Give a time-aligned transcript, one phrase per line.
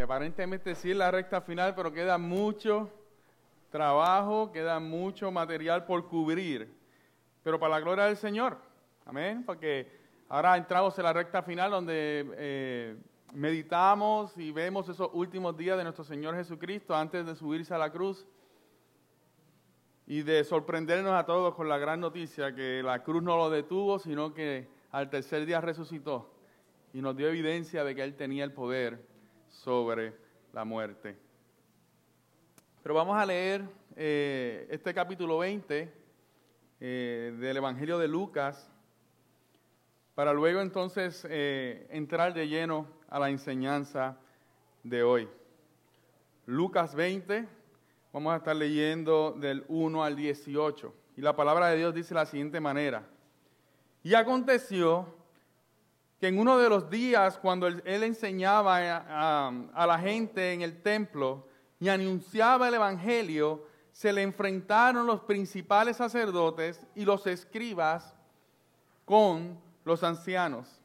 [0.00, 2.90] aparentemente sí es la recta final, pero queda mucho
[3.70, 6.72] trabajo, queda mucho material por cubrir.
[7.42, 8.58] Pero para la gloria del Señor,
[9.04, 9.90] amén, porque
[10.28, 12.96] ahora entramos en la recta final donde eh,
[13.32, 17.90] meditamos y vemos esos últimos días de nuestro Señor Jesucristo antes de subirse a la
[17.90, 18.26] cruz
[20.06, 23.98] y de sorprendernos a todos con la gran noticia que la cruz no lo detuvo,
[23.98, 26.30] sino que al tercer día resucitó
[26.94, 29.06] y nos dio evidencia de que Él tenía el poder
[29.48, 30.14] sobre
[30.52, 31.16] la muerte.
[32.82, 33.62] Pero vamos a leer
[33.96, 35.92] eh, este capítulo 20
[36.80, 38.70] eh, del Evangelio de Lucas
[40.14, 44.16] para luego entonces eh, entrar de lleno a la enseñanza
[44.82, 45.28] de hoy.
[46.46, 47.46] Lucas 20,
[48.12, 50.94] vamos a estar leyendo del 1 al 18.
[51.16, 53.06] Y la palabra de Dios dice la siguiente manera.
[54.02, 55.17] Y aconteció
[56.20, 60.82] que en uno de los días cuando él, enseñaba a, a, la gente en el
[60.82, 61.46] templo
[61.78, 68.14] y anunciaba el Evangelio, se le enfrentaron los principales sacerdotes y los escribas
[69.04, 70.82] con los ancianos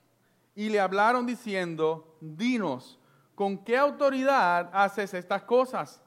[0.56, 3.00] y le hablaron diciendo, dinos,
[3.36, 6.02] ¿con qué autoridad haces estas cosas?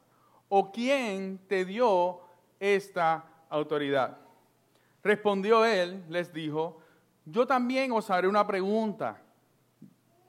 [0.49, 2.21] ¿O quién te dio
[2.61, 4.19] esta autoridad?
[5.03, 6.79] Respondió él, les dijo,
[7.27, 9.21] yo también os haré una pregunta.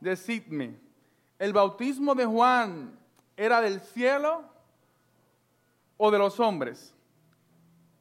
[0.01, 0.79] Decidme,
[1.39, 2.99] ¿el bautismo de Juan
[3.37, 4.43] era del cielo
[5.95, 6.93] o de los hombres?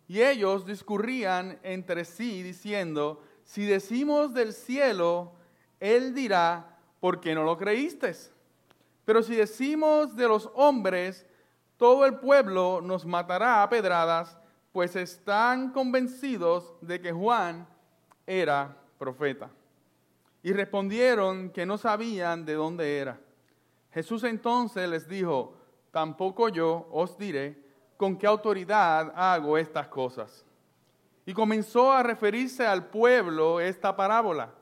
[0.09, 5.33] Y ellos discurrían entre sí diciendo, si decimos del cielo,
[5.79, 8.15] él dirá, ¿por qué no lo creíste?
[9.05, 11.27] Pero si decimos de los hombres,
[11.77, 14.39] todo el pueblo nos matará a pedradas,
[14.73, 17.69] pues están convencidos de que Juan
[18.27, 19.51] era profeta.
[20.43, 23.19] Y respondieron que no sabían de dónde era.
[23.93, 25.55] Jesús entonces les dijo,
[25.91, 27.59] tampoco yo os diré
[27.97, 30.45] con qué autoridad hago estas cosas.
[31.25, 34.53] Y comenzó a referirse al pueblo esta parábola.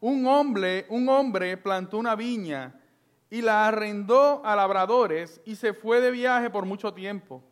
[0.00, 2.80] Un hombre, un hombre plantó una viña
[3.28, 7.42] y la arrendó a labradores y se fue de viaje por mucho tiempo.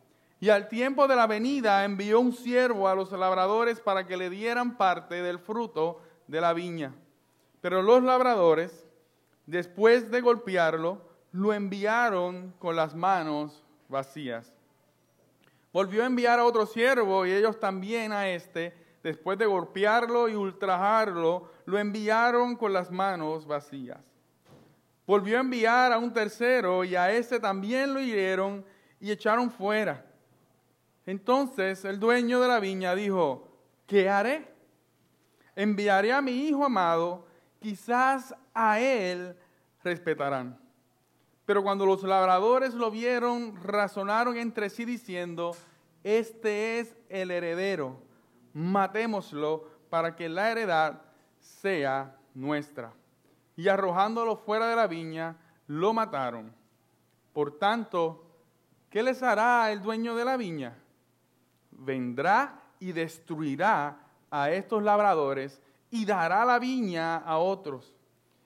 [0.41, 4.29] Y al tiempo de la venida envió un siervo a los labradores para que le
[4.29, 6.93] dieran parte del fruto de la viña.
[7.59, 8.87] Pero los labradores,
[9.45, 11.01] después de golpearlo,
[11.31, 14.53] lo enviaron con las manos vacías.
[15.73, 18.73] Volvió a enviar a otro siervo y ellos también a este,
[19.03, 23.99] después de golpearlo y ultrajarlo, lo enviaron con las manos vacías.
[25.05, 28.63] Volvió a enviar a un tercero y a ese también lo hirieron
[28.99, 30.05] y echaron fuera.
[31.05, 33.47] Entonces el dueño de la viña dijo,
[33.87, 34.58] ¿qué haré?
[35.59, 37.25] Enviaré a mi hijo amado,
[37.59, 39.35] quizás a él
[39.83, 40.57] respetarán.
[41.45, 45.53] Pero cuando los labradores lo vieron, razonaron entre sí diciendo,
[46.01, 48.01] este es el heredero,
[48.53, 51.01] matémoslo para que la heredad
[51.39, 52.93] sea nuestra.
[53.57, 55.35] Y arrojándolo fuera de la viña,
[55.67, 56.55] lo mataron.
[57.33, 58.23] Por tanto,
[58.89, 60.77] ¿qué les hará el dueño de la viña?
[61.71, 67.93] Vendrá y destruirá a estos labradores y dará la viña a otros.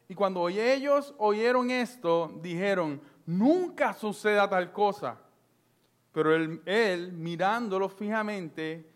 [0.08, 5.20] Y cuando ellos oyeron esto, dijeron, nunca suceda tal cosa.
[6.12, 8.88] Pero él, él, mirándolo fijamente,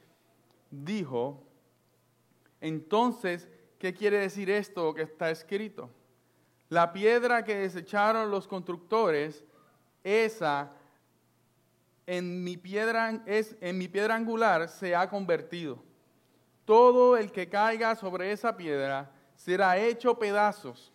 [0.70, 1.44] dijo,
[2.62, 3.50] entonces,
[3.80, 5.90] ¿qué quiere decir esto que está escrito?
[6.69, 9.44] La piedra que desecharon los constructores,
[10.04, 10.72] esa
[12.06, 15.87] en mi piedra, es, en mi piedra angular se ha convertido
[16.67, 20.91] todo el que caiga sobre esa piedra será hecho pedazos,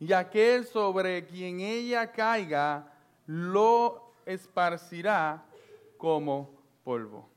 [0.00, 2.92] y aquel sobre quien ella caiga
[3.26, 5.44] lo esparcirá
[5.96, 6.50] como
[6.82, 7.30] polvo.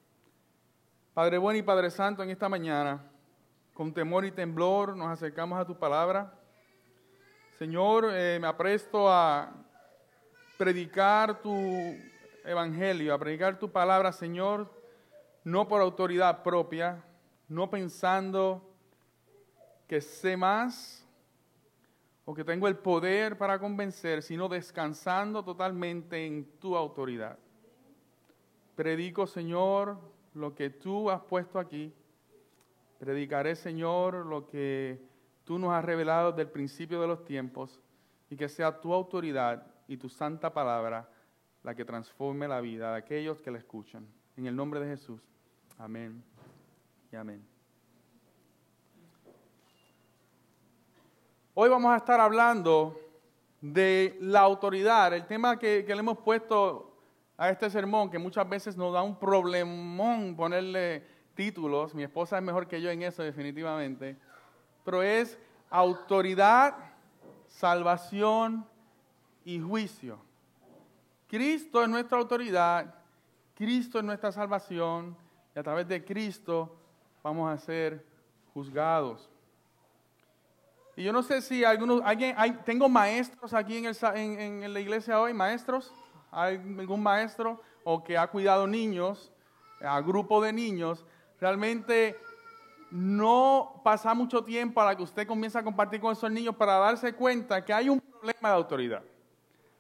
[1.14, 3.04] Padre bueno y Padre Santo, en esta mañana,
[3.76, 6.34] con temor y temblor, nos acercamos a tu palabra.
[7.60, 9.54] Señor, eh, me apresto a
[10.58, 11.56] predicar tu
[12.44, 14.74] evangelio, a predicar tu palabra, Señor,
[15.44, 17.04] no por autoridad propia,
[17.48, 18.62] no pensando
[19.88, 21.06] que sé más
[22.26, 27.38] o que tengo el poder para convencer, sino descansando totalmente en tu autoridad.
[28.76, 30.00] Predico, Señor,
[30.34, 31.94] lo que tú has puesto aquí.
[33.00, 35.00] Predicaré, Señor, lo que
[35.44, 37.80] tú nos has revelado desde el principio de los tiempos
[38.30, 41.08] y que sea tu autoridad y tu santa palabra
[41.64, 44.08] la que transforme la vida de aquellos que la escuchan.
[44.36, 45.22] En el nombre de Jesús.
[45.78, 46.35] Amén
[47.16, 47.46] amén.
[51.54, 53.00] Hoy vamos a estar hablando
[53.62, 56.94] de la autoridad, el tema que, le hemos puesto
[57.38, 62.44] a este sermón, que muchas veces nos da un problemón ponerle títulos, mi esposa es
[62.44, 64.18] mejor que yo en eso definitivamente,
[64.84, 65.38] pero es
[65.70, 66.76] autoridad,
[67.48, 68.66] salvación
[69.46, 70.20] y juicio.
[71.28, 72.94] Cristo es nuestra autoridad,
[73.54, 75.18] Cristo es nuestra salvación
[75.56, 76.76] y a través de Cristo
[77.26, 78.06] vamos a ser
[78.54, 79.28] juzgados.
[80.96, 85.34] Y yo no sé si algunos, hay, tengo maestros aquí en, en, la iglesia hoy,
[85.34, 85.92] maestros,
[86.30, 89.32] hay algún maestro o que ha cuidado niños,
[89.82, 91.04] a grupo de niños,
[91.42, 92.16] realmente
[92.92, 96.74] no pasa mucho tiempo a la que usted comienza a compartir con esos niños para
[96.74, 99.04] darse cuenta que hay un problema de autoridad.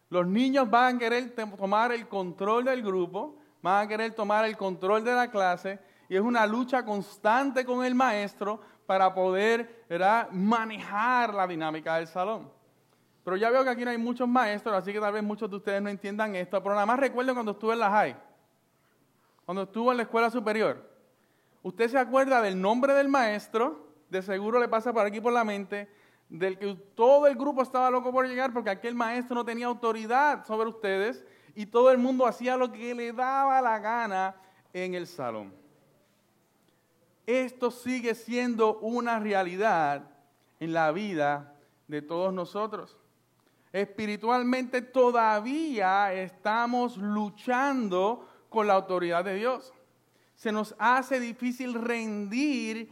[0.09, 4.57] Los niños van a querer tomar el control del grupo, van a querer tomar el
[4.57, 5.79] control de la clase
[6.09, 9.85] y es una lucha constante con el maestro para poder
[10.31, 12.51] manejar la dinámica del salón.
[13.23, 15.55] Pero ya veo que aquí no hay muchos maestros, así que tal vez muchos de
[15.55, 18.15] ustedes no entiendan esto, pero nada más recuerdo cuando estuve en la high,
[19.45, 20.87] cuando estuve en la escuela superior.
[21.63, 25.43] Usted se acuerda del nombre del maestro, de seguro le pasa por aquí por la
[25.43, 25.89] mente,
[26.29, 30.45] del que todo el grupo estaba loco por llegar porque aquel maestro no tenía autoridad
[30.45, 31.25] sobre ustedes
[31.55, 34.35] y todo el mundo hacía lo que le daba la gana
[34.73, 35.64] en el salón
[37.25, 40.09] esto sigue siendo una realidad
[40.59, 41.55] en la vida
[41.87, 42.97] de todos nosotros.
[43.71, 49.73] Espiritualmente todavía estamos luchando con la autoridad de Dios.
[50.35, 52.89] Se nos hace difícil rendir,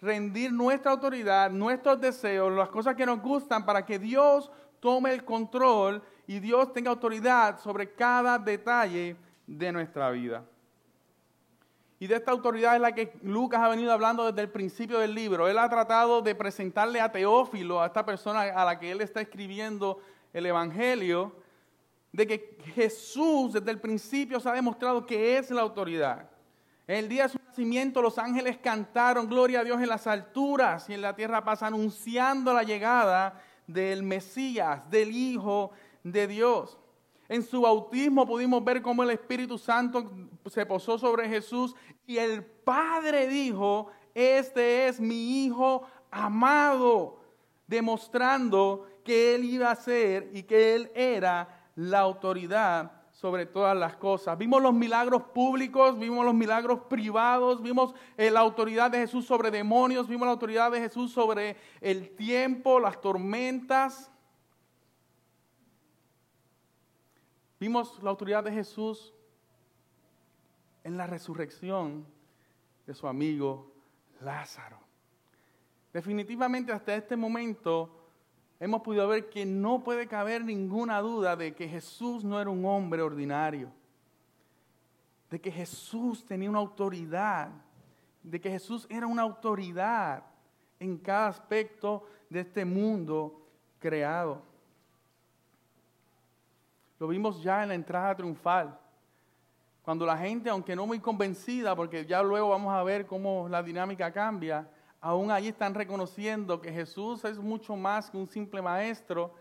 [0.00, 4.50] rendir nuestra autoridad, nuestros deseos, las cosas que nos gustan para que Dios
[4.80, 10.44] tome el control y Dios tenga autoridad sobre cada detalle de nuestra vida.
[12.02, 15.14] Y de esta autoridad es la que Lucas ha venido hablando desde el principio del
[15.14, 15.46] libro.
[15.46, 19.20] Él ha tratado de presentarle a Teófilo, a esta persona a la que él está
[19.20, 20.00] escribiendo
[20.32, 21.36] el Evangelio,
[22.10, 26.30] de que Jesús desde el principio se ha demostrado que es la autoridad.
[26.86, 30.88] En el día de su nacimiento los ángeles cantaron gloria a Dios en las alturas
[30.88, 35.70] y en la tierra paz anunciando la llegada del Mesías, del Hijo
[36.02, 36.79] de Dios.
[37.30, 40.10] En su bautismo pudimos ver cómo el Espíritu Santo
[40.46, 47.20] se posó sobre Jesús y el Padre dijo, este es mi Hijo amado,
[47.68, 53.94] demostrando que Él iba a ser y que Él era la autoridad sobre todas las
[53.94, 54.36] cosas.
[54.36, 59.52] Vimos los milagros públicos, vimos los milagros privados, vimos eh, la autoridad de Jesús sobre
[59.52, 64.09] demonios, vimos la autoridad de Jesús sobre el tiempo, las tormentas.
[67.60, 69.12] Vimos la autoridad de Jesús
[70.82, 72.06] en la resurrección
[72.86, 73.70] de su amigo
[74.22, 74.78] Lázaro.
[75.92, 77.94] Definitivamente hasta este momento
[78.58, 82.64] hemos podido ver que no puede caber ninguna duda de que Jesús no era un
[82.64, 83.70] hombre ordinario,
[85.28, 87.50] de que Jesús tenía una autoridad,
[88.22, 90.24] de que Jesús era una autoridad
[90.78, 93.46] en cada aspecto de este mundo
[93.78, 94.49] creado.
[97.00, 98.78] Lo vimos ya en la entrada triunfal.
[99.82, 103.62] Cuando la gente, aunque no muy convencida, porque ya luego vamos a ver cómo la
[103.62, 104.68] dinámica cambia,
[105.00, 109.34] aún allí están reconociendo que Jesús es mucho más que un simple maestro,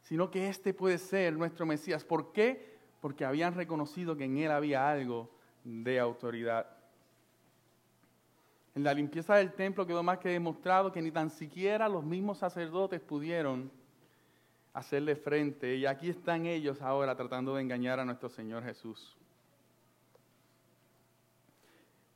[0.00, 2.02] sino que este puede ser nuestro Mesías.
[2.02, 2.78] ¿Por qué?
[3.02, 5.28] Porque habían reconocido que en él había algo
[5.64, 6.66] de autoridad.
[8.74, 12.38] En la limpieza del templo quedó más que demostrado que ni tan siquiera los mismos
[12.38, 13.70] sacerdotes pudieron
[14.72, 15.76] hacerle frente.
[15.76, 19.16] Y aquí están ellos ahora tratando de engañar a nuestro Señor Jesús.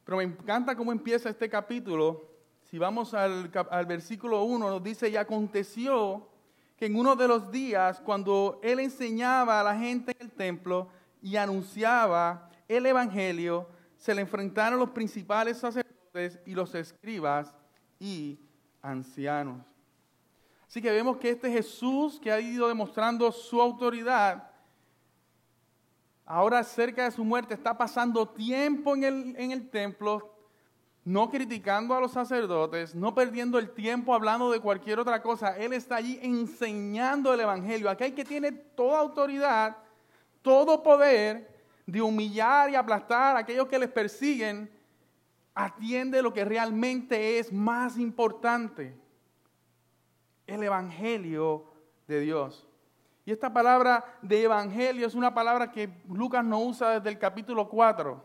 [0.04, 2.30] Pero me encanta cómo empieza este capítulo.
[2.62, 6.28] Si vamos al, al versículo 1, nos dice, y aconteció
[6.76, 10.88] que en uno de los días, cuando él enseñaba a la gente en el templo
[11.22, 17.54] y anunciaba el Evangelio, se le enfrentaron los principales sacerdotes y los escribas
[17.98, 18.38] y
[18.82, 19.75] ancianos.
[20.68, 24.50] Así que vemos que este Jesús que ha ido demostrando su autoridad,
[26.24, 30.34] ahora cerca de su muerte está pasando tiempo en el, en el templo,
[31.04, 35.56] no criticando a los sacerdotes, no perdiendo el tiempo hablando de cualquier otra cosa.
[35.56, 37.88] Él está allí enseñando el Evangelio.
[37.88, 39.76] Aquel que tiene toda autoridad,
[40.42, 41.54] todo poder
[41.86, 44.68] de humillar y aplastar a aquellos que les persiguen,
[45.54, 49.05] atiende lo que realmente es más importante
[50.46, 51.64] el Evangelio
[52.06, 52.66] de Dios.
[53.24, 57.68] Y esta palabra de Evangelio es una palabra que Lucas no usa desde el capítulo
[57.68, 58.22] 4.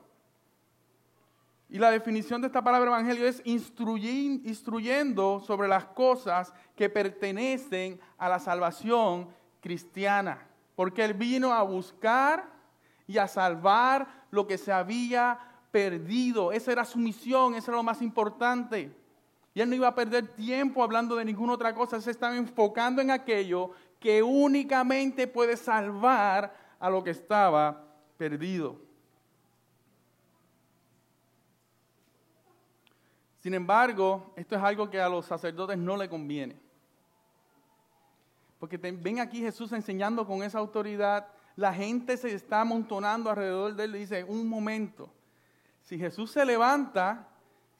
[1.70, 8.30] Y la definición de esta palabra Evangelio es instruyendo sobre las cosas que pertenecen a
[8.30, 9.30] la salvación
[9.62, 12.52] cristiana, porque Él vino a buscar
[13.08, 15.40] y a salvar lo que se había
[15.72, 16.52] perdido.
[16.52, 19.01] Esa era su misión, eso era lo más importante.
[19.54, 23.02] Y Él no iba a perder tiempo hablando de ninguna otra cosa, se estaba enfocando
[23.02, 27.86] en aquello que únicamente puede salvar a lo que estaba
[28.18, 28.80] perdido.
[33.40, 36.56] Sin embargo, esto es algo que a los sacerdotes no le conviene.
[38.60, 43.84] Porque ven aquí Jesús enseñando con esa autoridad, la gente se está amontonando alrededor de
[43.86, 45.12] él dice, un momento,
[45.82, 47.28] si Jesús se levanta,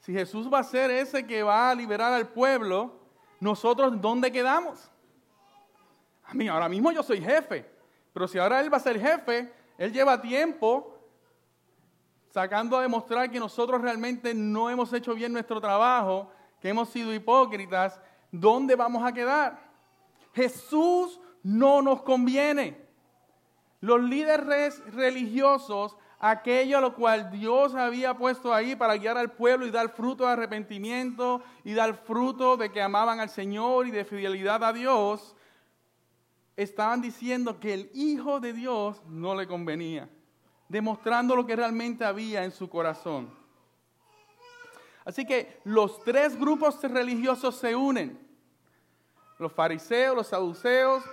[0.02, 2.92] si Jesús va a ser ese que va a liberar al pueblo,
[3.38, 4.90] nosotros ¿dónde quedamos?
[6.24, 7.64] A mí, ahora mismo yo soy jefe,
[8.12, 10.98] pero si ahora él va a ser jefe, él lleva tiempo
[12.30, 17.14] sacando a demostrar que nosotros realmente no hemos hecho bien nuestro trabajo, que hemos sido
[17.14, 18.00] hipócritas,
[18.32, 19.60] ¿dónde vamos a quedar?
[20.34, 22.76] Jesús no nos conviene.
[23.78, 29.66] Los líderes religiosos, aquello a lo cual Dios había puesto ahí para guiar al pueblo
[29.66, 34.06] y dar fruto de arrepentimiento y dar fruto de que amaban al Señor y de
[34.06, 35.34] fidelidad a Dios,
[36.56, 40.08] estaban diciendo que el Hijo de Dios no le convenía
[40.72, 43.30] demostrando lo que realmente había en su corazón.
[45.04, 48.18] Así que los tres grupos religiosos se unen.
[49.38, 51.04] Los fariseos, los saduceos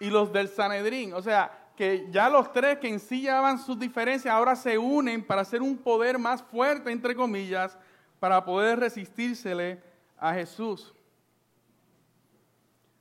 [0.00, 1.12] y los del Sanedrín.
[1.12, 5.24] O sea, que ya los tres que en sí llevaban sus diferencias ahora se unen
[5.24, 7.78] para hacer un poder más fuerte, entre comillas,
[8.18, 9.80] para poder resistírsele
[10.18, 10.92] a Jesús.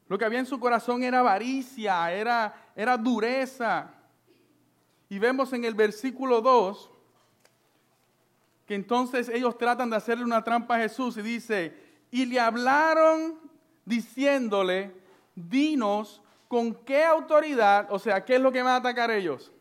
[0.07, 3.89] Lo que había en su corazón era avaricia, era, era dureza.
[5.09, 6.91] Y vemos en el versículo 2
[8.67, 11.75] que entonces ellos tratan de hacerle una trampa a Jesús y dice,
[12.11, 13.39] y le hablaron
[13.85, 14.93] diciéndole,
[15.33, 19.51] dinos con qué autoridad, o sea, ¿qué es lo que van a atacar ellos?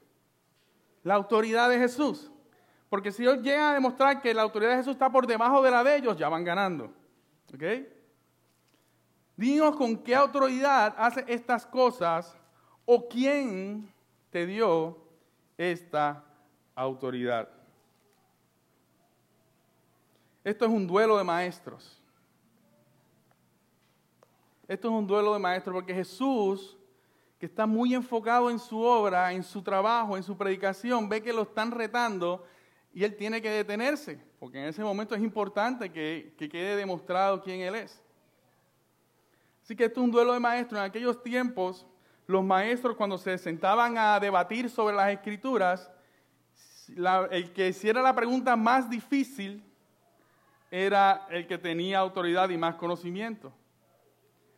[1.02, 2.30] La autoridad de Jesús.
[2.88, 5.70] Porque si ellos llegan a demostrar que la autoridad de Jesús está por debajo de
[5.70, 6.92] la de ellos, ya van ganando.
[7.52, 7.62] ¿Ok?
[9.36, 12.36] Dinos con qué autoridad hace estas cosas
[12.84, 13.92] o quién
[14.30, 14.96] te dio
[15.58, 16.24] esta
[16.74, 17.48] autoridad.
[20.44, 22.00] Esto es un duelo de maestros.
[24.68, 26.75] Esto es un duelo de maestros porque Jesús,
[27.38, 31.32] que está muy enfocado en su obra, en su trabajo, en su predicación, ve que
[31.32, 32.46] lo están retando
[32.94, 37.42] y él tiene que detenerse, porque en ese momento es importante que, que quede demostrado
[37.42, 38.02] quién él es.
[39.62, 40.78] Así que esto es un duelo de maestros.
[40.78, 41.86] En aquellos tiempos,
[42.26, 45.90] los maestros cuando se sentaban a debatir sobre las escrituras,
[47.30, 49.62] el que hiciera la pregunta más difícil
[50.70, 53.52] era el que tenía autoridad y más conocimiento.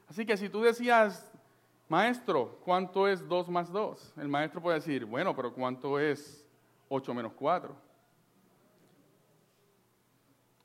[0.08, 1.30] Así que si tú decías,
[1.88, 4.14] maestro, ¿cuánto es 2 más 2?
[4.18, 6.46] El maestro puede decir, bueno, pero ¿cuánto es
[6.88, 7.74] 8 menos 4?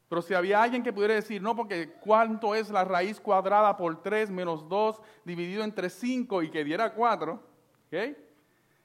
[0.10, 4.02] Pero si había alguien que pudiera decir, no, porque cuánto es la raíz cuadrada por
[4.04, 8.18] 3 menos 2 dividido entre 5 y que diera 4, ¿ok?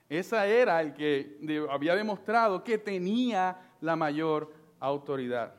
[0.08, 1.38] Esa era el que
[1.70, 5.54] había demostrado que tenía la mayor autoridad.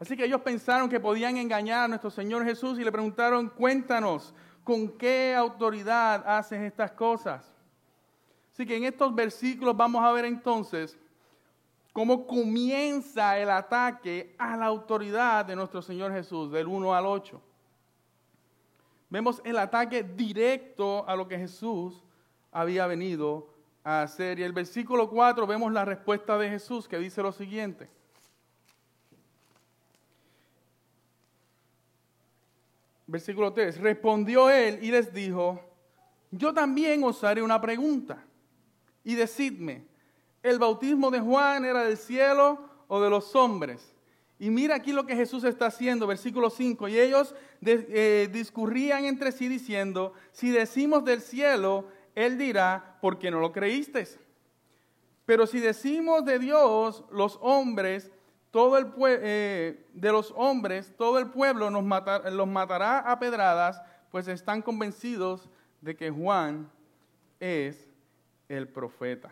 [0.00, 4.34] Así que ellos pensaron que podían engañar a nuestro Señor Jesús y le preguntaron, cuéntanos,
[4.66, 7.48] ¿con qué autoridad haces estas cosas?
[8.52, 10.98] Así que en estos versículos vamos a ver entonces
[11.92, 17.40] cómo comienza el ataque a la autoridad de nuestro Señor Jesús, del 1 al 8.
[19.08, 22.02] Vemos el ataque directo a lo que Jesús
[22.50, 23.46] había venido
[23.84, 24.40] a hacer.
[24.40, 27.88] Y el versículo 4 vemos la respuesta de Jesús que dice lo siguiente.
[33.06, 33.80] Versículo 3.
[33.80, 35.60] Respondió él y les dijo,
[36.30, 38.24] yo también os haré una pregunta
[39.04, 39.84] y decidme,
[40.42, 42.58] el bautismo de Juan era del cielo
[42.88, 43.94] o de los hombres.
[44.38, 46.88] Y mira aquí lo que Jesús está haciendo, versículo 5.
[46.88, 47.34] Y ellos
[47.64, 53.52] eh, discurrían entre sí diciendo, si decimos del cielo, Él dirá, ¿por qué no lo
[53.52, 54.06] creíste?
[55.24, 58.10] Pero si decimos de Dios, los hombres,
[58.56, 61.84] todo el eh, de los hombres, todo el pueblo nos
[62.32, 65.50] los matará a pedradas, pues están convencidos
[65.82, 66.66] de que Juan
[67.38, 67.86] es
[68.48, 69.30] el profeta.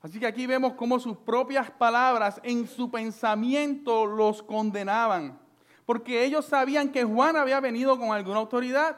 [0.00, 5.36] Así que aquí vemos cómo sus propias palabras en su pensamiento los condenaban.
[5.84, 8.96] Porque ellos sabían que Juan había venido con alguna autoridad.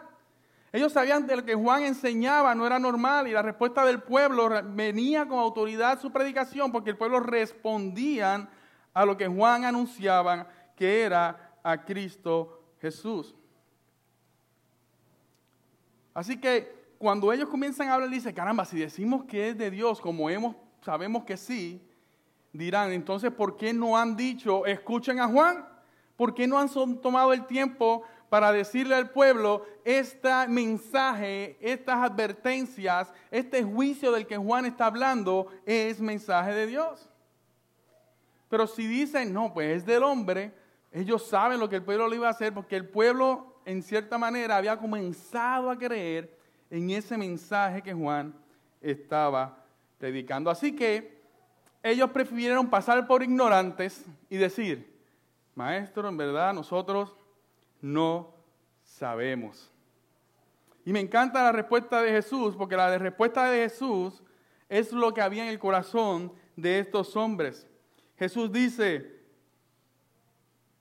[0.72, 4.50] Ellos sabían que lo que Juan enseñaba no era normal y la respuesta del pueblo
[4.74, 8.50] venía con autoridad su predicación porque el pueblo respondían
[8.92, 13.34] a lo que Juan anunciaba que era a Cristo Jesús.
[16.14, 20.00] Así que cuando ellos comienzan a hablar, dice, caramba, si decimos que es de Dios,
[20.00, 21.80] como hemos, sabemos que sí,
[22.52, 25.66] dirán, entonces, ¿por qué no han dicho, escuchen a Juan?
[26.16, 26.68] ¿Por qué no han
[27.00, 34.36] tomado el tiempo para decirle al pueblo este mensaje, estas advertencias, este juicio del que
[34.36, 37.09] Juan está hablando es mensaje de Dios?
[38.50, 40.52] Pero si dicen, no, pues es del hombre,
[40.90, 44.18] ellos saben lo que el pueblo le iba a hacer porque el pueblo, en cierta
[44.18, 46.36] manera, había comenzado a creer
[46.68, 48.34] en ese mensaje que Juan
[48.80, 49.64] estaba
[49.98, 50.50] predicando.
[50.50, 51.20] Así que
[51.82, 55.00] ellos prefirieron pasar por ignorantes y decir,
[55.54, 57.16] maestro, en verdad nosotros
[57.80, 58.34] no
[58.82, 59.70] sabemos.
[60.84, 64.20] Y me encanta la respuesta de Jesús, porque la respuesta de Jesús
[64.68, 67.68] es lo que había en el corazón de estos hombres.
[68.20, 69.18] Jesús dice,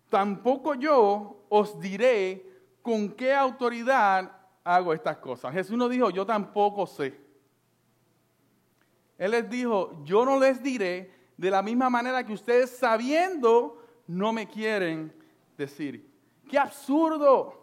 [0.10, 2.46] tampoco yo os diré
[2.82, 4.30] con qué autoridad
[4.62, 5.54] hago estas cosas.
[5.54, 7.18] Jesús no dijo, yo tampoco sé.
[9.18, 14.34] Él les dijo, yo no les diré de la misma manera que ustedes sabiendo no
[14.34, 15.14] me quieren
[15.58, 16.12] decir.
[16.50, 17.58] ¡Qué absurdo!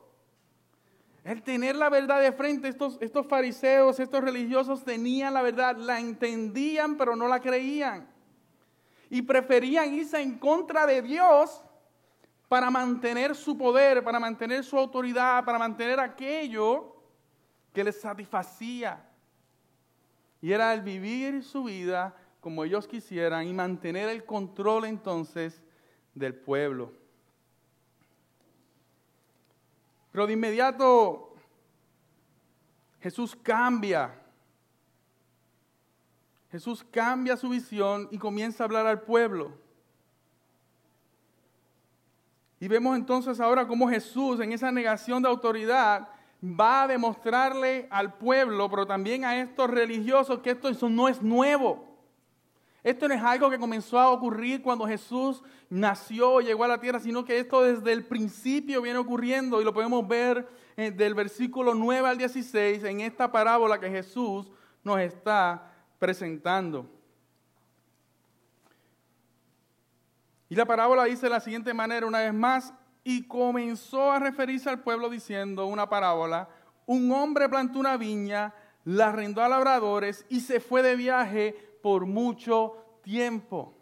[1.22, 6.00] El tener la verdad de frente, estos, estos fariseos, estos religiosos tenían la verdad, la
[6.00, 8.15] entendían pero no la creían.
[9.08, 11.62] Y preferían irse en contra de Dios
[12.48, 16.96] para mantener su poder, para mantener su autoridad, para mantener aquello
[17.72, 19.04] que les satisfacía.
[20.40, 25.62] Y era el vivir su vida como ellos quisieran y mantener el control entonces
[26.14, 26.92] del pueblo.
[30.12, 31.34] Pero de inmediato
[33.00, 34.20] Jesús cambia.
[36.56, 39.52] Jesús cambia su visión y comienza a hablar al pueblo.
[42.58, 46.08] Y vemos entonces ahora cómo Jesús en esa negación de autoridad
[46.42, 51.94] va a demostrarle al pueblo, pero también a estos religiosos, que esto no es nuevo.
[52.82, 57.00] Esto no es algo que comenzó a ocurrir cuando Jesús nació, llegó a la tierra,
[57.00, 61.74] sino que esto desde el principio viene ocurriendo y lo podemos ver eh, del versículo
[61.74, 64.50] 9 al 16 en esta parábola que Jesús
[64.82, 66.90] nos está presentando.
[70.48, 74.68] Y la parábola dice de la siguiente manera, una vez más, y comenzó a referirse
[74.68, 76.48] al pueblo diciendo una parábola,
[76.86, 78.54] un hombre plantó una viña,
[78.84, 83.74] la arrendó a labradores y se fue de viaje por mucho tiempo.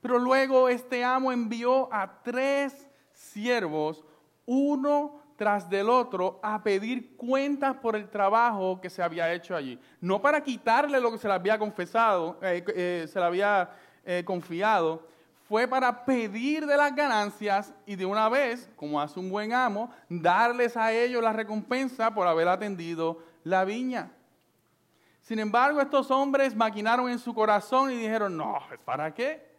[0.00, 4.04] Pero luego este amo envió a tres siervos,
[4.46, 9.78] uno tras del otro, a pedir cuentas por el trabajo que se había hecho allí.
[10.00, 13.70] No para quitarle lo que se le había confesado, eh, eh, se le había
[14.04, 15.06] eh, confiado,
[15.48, 19.90] fue para pedir de las ganancias y de una vez, como hace un buen amo,
[20.08, 24.10] darles a ellos la recompensa por haber atendido la viña.
[25.20, 29.55] Sin embargo, estos hombres maquinaron en su corazón y dijeron, no, ¿para qué?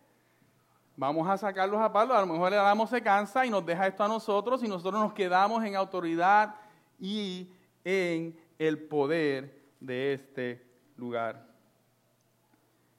[0.97, 3.85] Vamos a sacarlos a palo, a lo mejor el amo se cansa y nos deja
[3.85, 6.55] esto a nosotros y nosotros nos quedamos en autoridad
[6.99, 7.47] y
[7.85, 10.65] en el poder de este
[10.97, 11.45] lugar.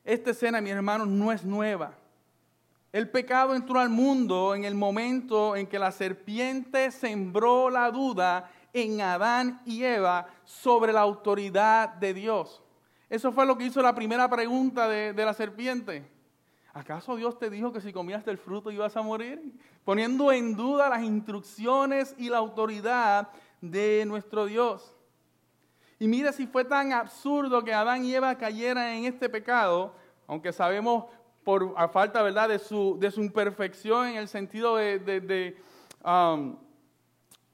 [0.05, 1.93] Esta escena, mis hermanos, no es nueva.
[2.93, 8.51] El pecado entró al mundo en el momento en que la serpiente sembró la duda
[8.73, 12.63] en Adán y Eva sobre la autoridad de Dios.
[13.11, 16.09] Eso fue lo que hizo la primera pregunta de, la serpiente.
[16.79, 19.53] ¿Acaso Dios te dijo que si comías del fruto ibas a morir?
[19.85, 24.95] Poniendo en duda las instrucciones y la autoridad de nuestro Dios.
[25.99, 29.93] Y mire si fue tan absurdo que Adán y Eva cayeran en este pecado,
[30.29, 31.07] aunque sabemos
[31.43, 35.57] por a falta, ¿verdad?, de su, de su imperfección en el sentido de, de,
[36.05, 36.57] um,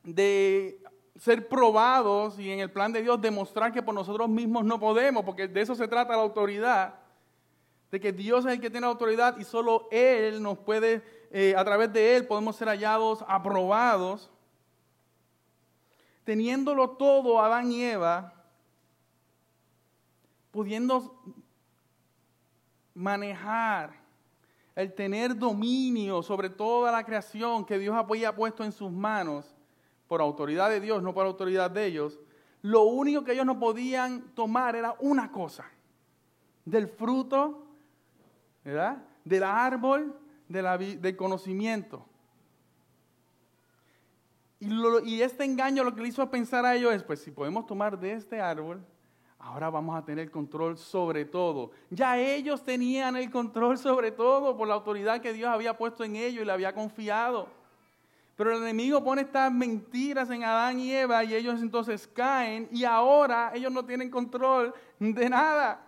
[0.03, 0.83] de,
[1.17, 5.25] ser probados y en el plan de Dios demostrar que por nosotros mismos no podemos,
[5.25, 7.04] porque de eso se trata la autoridad,
[7.95, 11.65] de que Dios es el que tiene autoridad y solo Él nos puede, eh, a
[11.65, 14.33] través de Él podemos ser hallados, aprobados.
[16.25, 18.35] Teniéndolo todo Adán y Eva,
[20.51, 21.23] pudiendo
[22.95, 24.03] manejar,
[24.75, 29.55] el tener dominio sobre toda la creación que Dios había puesto en sus manos,
[30.09, 32.19] por autoridad de Dios, no por autoridad de ellos,
[32.61, 35.71] lo único que ellos no podían tomar era una cosa,
[36.65, 37.64] del fruto,
[38.65, 39.05] ¿verdad?
[39.25, 42.07] Del árbol de la, del conocimiento.
[44.61, 47.99] Y, este engaño lo que le hizo pensar a ellos es, pues si podemos tomar
[47.99, 48.85] de este árbol,
[49.47, 51.73] Ahora vamos a tener control sobre todo.
[51.91, 56.17] Ya ellos tenían el control sobre todo por la autoridad que Dios había puesto en
[56.17, 57.49] ellos y le había confiado.
[58.37, 62.85] Pero el enemigo pone estas mentiras en Adán y Eva y ellos entonces caen y
[62.85, 65.84] ahora ellos no tienen control de nada.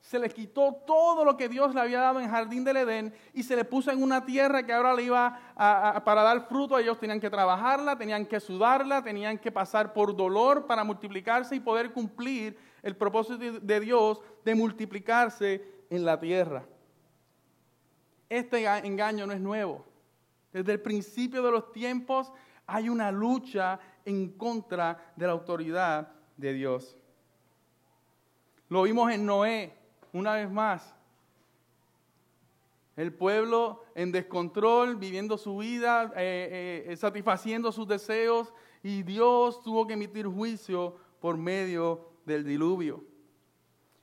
[0.00, 3.14] Se les quitó todo lo que Dios le había dado en el jardín del Edén
[3.34, 6.78] y se le puso en una tierra que ahora le iba a, para dar fruto.
[6.78, 11.60] Ellos tenían que trabajarla, tenían que sudarla, tenían que pasar por dolor para multiplicarse y
[11.60, 16.64] poder cumplir el propósito de Dios de multiplicarse en la tierra.
[18.28, 19.84] Este engaño no es nuevo.
[20.52, 22.32] Desde el principio de los tiempos
[22.66, 26.96] hay una lucha en contra de la autoridad de Dios.
[28.68, 29.77] Lo vimos en Noé,
[30.12, 30.94] una vez más.
[32.96, 39.86] El pueblo en descontrol, viviendo su vida, eh, eh, satisfaciendo sus deseos, y Dios tuvo
[39.86, 43.04] que emitir juicio por medio del diluvio.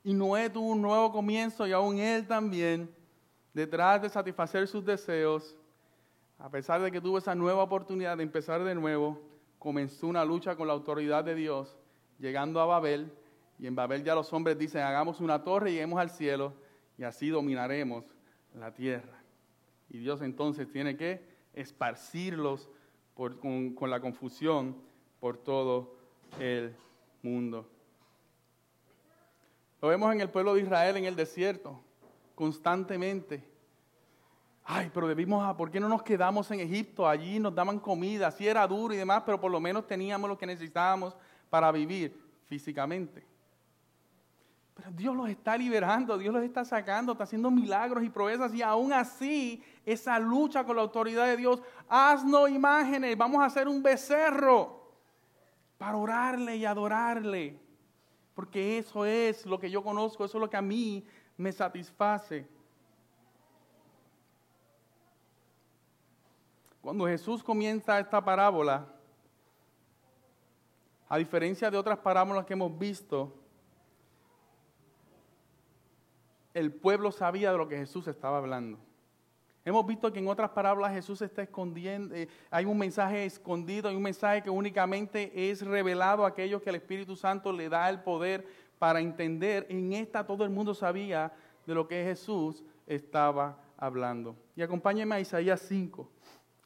[0.03, 2.93] Y Noé tuvo un nuevo comienzo y aún él también,
[3.53, 5.57] detrás de satisfacer sus deseos,
[6.37, 9.21] a pesar de que tuvo esa nueva oportunidad de empezar de nuevo,
[9.57, 11.75] comenzó una lucha con la autoridad de Dios,
[12.19, 13.11] llegando a Babel.
[13.59, 16.53] Y en Babel ya los hombres dicen, hagamos una torre y lleguemos al cielo
[16.97, 18.05] y así dominaremos
[18.53, 19.21] la tierra.
[19.89, 22.69] Y Dios entonces tiene que esparcirlos
[23.13, 24.75] con, con la confusión
[25.19, 25.95] por todo
[26.39, 26.75] el
[27.21, 27.69] mundo.
[29.81, 31.79] Lo vemos en el pueblo de Israel en el desierto,
[32.33, 33.55] constantemente
[34.67, 37.07] Ay, pero debimos, ¿por qué no nos quedamos en Egipto?
[37.07, 40.39] Allí nos daban comida, sí era duro y demás, pero por lo menos teníamos lo
[40.39, 41.15] que necesitábamos
[41.51, 43.23] para vivir físicamente.
[44.75, 48.61] Pero Dios los está liberando, Dios los está sacando, está haciendo milagros y proezas y
[48.61, 53.81] aún así esa lucha con la autoridad de Dios, haznos imágenes, vamos a hacer un
[53.81, 54.91] becerro
[55.77, 57.57] para orarle y adorarle,
[58.33, 61.05] porque eso es lo que yo conozco, eso es lo que a mí
[61.37, 62.45] me satisface.
[66.81, 68.85] Cuando Jesús comienza esta parábola,
[71.07, 73.44] a diferencia de otras parábolas que hemos visto,
[76.55, 78.79] el pueblo sabía de lo que Jesús estaba hablando.
[79.65, 83.95] Hemos visto que en otras parábolas Jesús está escondiendo, eh, hay un mensaje escondido, hay
[83.95, 88.01] un mensaje que únicamente es revelado a aquellos que el Espíritu Santo le da el
[88.01, 88.47] poder
[88.79, 89.65] para entender.
[89.69, 91.33] En esta todo el mundo sabía
[91.65, 94.37] de lo que Jesús estaba hablando.
[94.55, 96.09] Y acompáñenme a Isaías 5.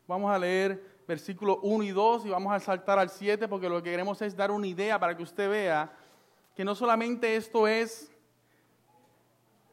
[0.07, 3.81] Vamos a leer versículos 1 y 2 y vamos a saltar al 7 porque lo
[3.81, 5.91] que queremos es dar una idea para que usted vea
[6.53, 8.08] que no solamente esto es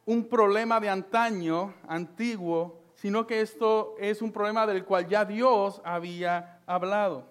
[0.06, 5.82] un problema de antaño, antiguo, sino que esto es un problema del cual ya Dios
[5.84, 7.28] había hablado.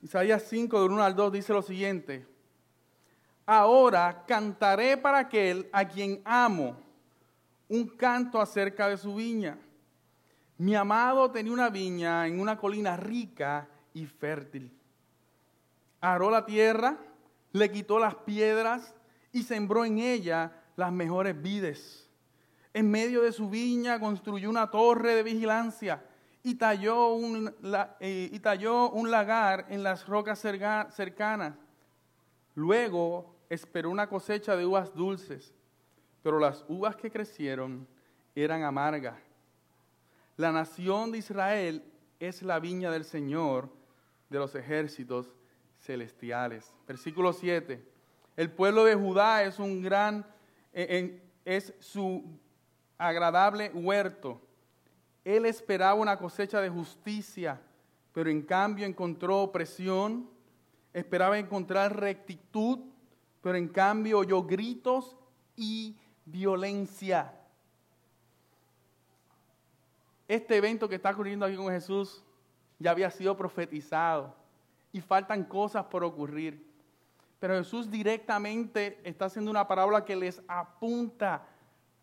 [0.00, 2.24] Isaías 5, del 1 al 2 dice lo siguiente.
[3.44, 6.76] Ahora cantaré para aquel a quien amo
[7.68, 9.58] un canto acerca de su viña.
[10.58, 14.75] Mi amado tenía una viña en una colina rica y fértil.
[16.06, 16.98] Aró la tierra,
[17.50, 18.94] le quitó las piedras
[19.32, 22.08] y sembró en ella las mejores vides.
[22.72, 26.04] En medio de su viña construyó una torre de vigilancia
[26.44, 27.52] y talló un,
[27.98, 31.56] eh, y talló un lagar en las rocas cercanas.
[32.54, 35.52] Luego esperó una cosecha de uvas dulces,
[36.22, 37.84] pero las uvas que crecieron
[38.32, 39.18] eran amargas.
[40.36, 41.82] La nación de Israel
[42.20, 43.68] es la viña del Señor
[44.30, 45.35] de los ejércitos
[45.86, 46.74] celestiales.
[46.86, 47.82] Versículo 7.
[48.36, 50.26] El pueblo de Judá es un gran,
[50.72, 52.38] es su
[52.98, 54.42] agradable huerto.
[55.24, 57.60] Él esperaba una cosecha de justicia,
[58.12, 60.28] pero en cambio encontró opresión,
[60.92, 62.80] esperaba encontrar rectitud,
[63.40, 65.16] pero en cambio oyó gritos
[65.56, 67.32] y violencia.
[70.28, 72.24] Este evento que está ocurriendo aquí con Jesús
[72.78, 74.34] ya había sido profetizado
[74.92, 76.66] y faltan cosas por ocurrir.
[77.38, 81.46] Pero Jesús directamente está haciendo una parábola que les apunta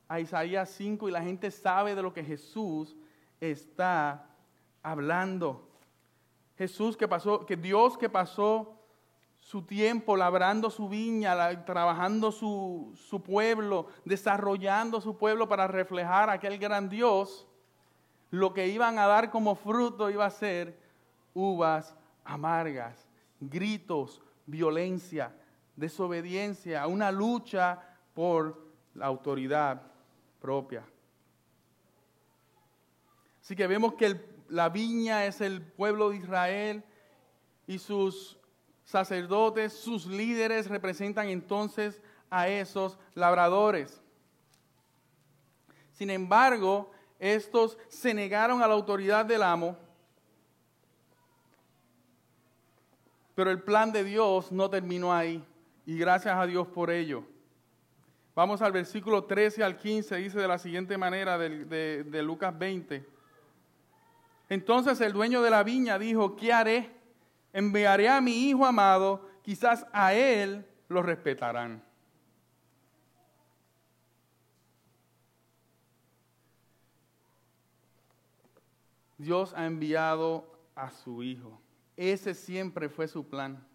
[0.07, 2.95] a Isaías 5 y la gente sabe de lo que Jesús
[3.39, 4.27] está
[4.83, 5.67] hablando.
[6.57, 8.79] Jesús que pasó, que Dios que pasó
[9.39, 16.33] su tiempo labrando su viña, trabajando su, su, pueblo, desarrollando su pueblo para reflejar a
[16.33, 17.47] aquel gran Dios,
[18.29, 20.79] lo que iban a dar como fruto iba a ser
[21.33, 23.07] uvas amargas,
[23.39, 25.35] gritos, violencia,
[25.75, 27.81] desobediencia, una lucha
[28.13, 28.61] por
[28.93, 29.81] la autoridad
[30.39, 30.83] propia.
[33.41, 36.83] Así que vemos que la viña es el pueblo de Israel
[37.67, 38.37] y sus
[38.83, 44.01] sacerdotes, sus líderes representan entonces a esos labradores.
[45.91, 49.77] Sin embargo, estos se negaron a la autoridad del amo,
[53.35, 55.43] pero el plan de Dios no terminó ahí,
[55.85, 57.23] y gracias a Dios por ello.
[58.35, 63.05] Vamos al versículo 13 al 15, dice de la siguiente manera de, de Lucas 20.
[64.49, 66.89] Entonces el dueño de la viña dijo, ¿qué haré?
[67.53, 71.83] Enviaré a mi hijo amado, quizás a él lo respetarán.
[79.23, 81.62] Dios ha enviado a su Hijo.
[81.95, 83.65] Ese siempre fue su plan.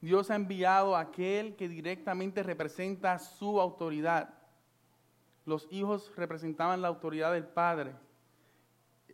[0.00, 4.34] Dios ha enviado a aquel que directamente representa su autoridad.
[5.46, 7.94] Los hijos representaban la autoridad del Padre.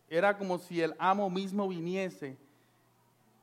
[0.09, 2.37] Era como si el amo mismo viniese.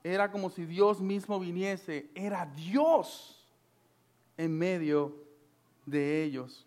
[0.04, 2.10] Era como si Dios mismo viniese.
[2.14, 3.46] Era Dios
[4.36, 5.16] en medio
[5.86, 6.66] de ellos.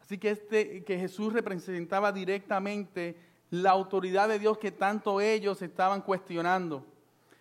[0.00, 3.16] Así que, este, que Jesús representaba directamente
[3.50, 6.84] la autoridad de Dios que tanto ellos estaban cuestionando.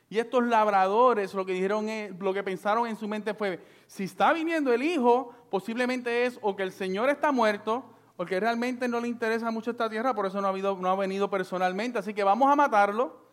[0.09, 1.87] Y estos labradores lo que dijeron,
[2.19, 6.55] lo que pensaron en su mente fue, si está viniendo el Hijo, posiblemente es o
[6.55, 7.83] que el Señor está muerto,
[8.15, 10.89] o que realmente no le interesa mucho esta tierra, por eso no ha, habido, no
[10.89, 11.99] ha venido personalmente.
[11.99, 13.27] Así que vamos a matarlo.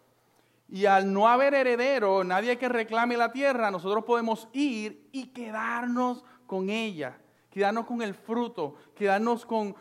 [0.68, 6.24] Y al no haber heredero, nadie que reclame la tierra, nosotros podemos ir y quedarnos
[6.46, 7.18] con ella
[7.54, 9.76] quedarnos con el fruto, quedarnos con,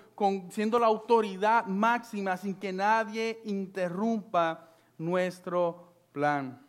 [0.50, 6.62] siendo la autoridad máxima sin que nadie interrumpa nuestro plan.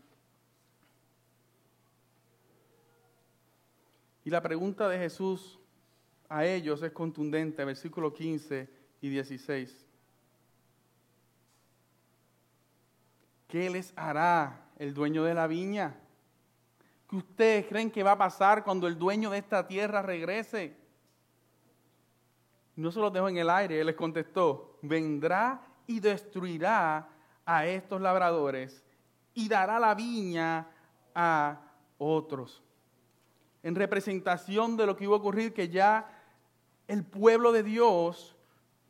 [4.24, 5.59] Y la pregunta de Jesús
[6.28, 8.68] a ellos es contundente, versículo 15
[9.02, 9.87] y 16.
[13.46, 16.00] ¿Qué les hará el dueño de la viña?
[17.09, 20.83] ¿Qué ustedes creen que va a pasar cuando el dueño de esta tierra regrese?
[22.76, 27.08] No se los dejó en el aire, él les contestó, vendrá y destruirá
[27.46, 28.84] a estos labradores
[29.34, 30.66] y dará la viña
[31.14, 31.60] a
[31.98, 32.62] otros.
[33.62, 36.08] En representación de lo que iba a ocurrir, que ya
[36.88, 38.37] el pueblo de Dios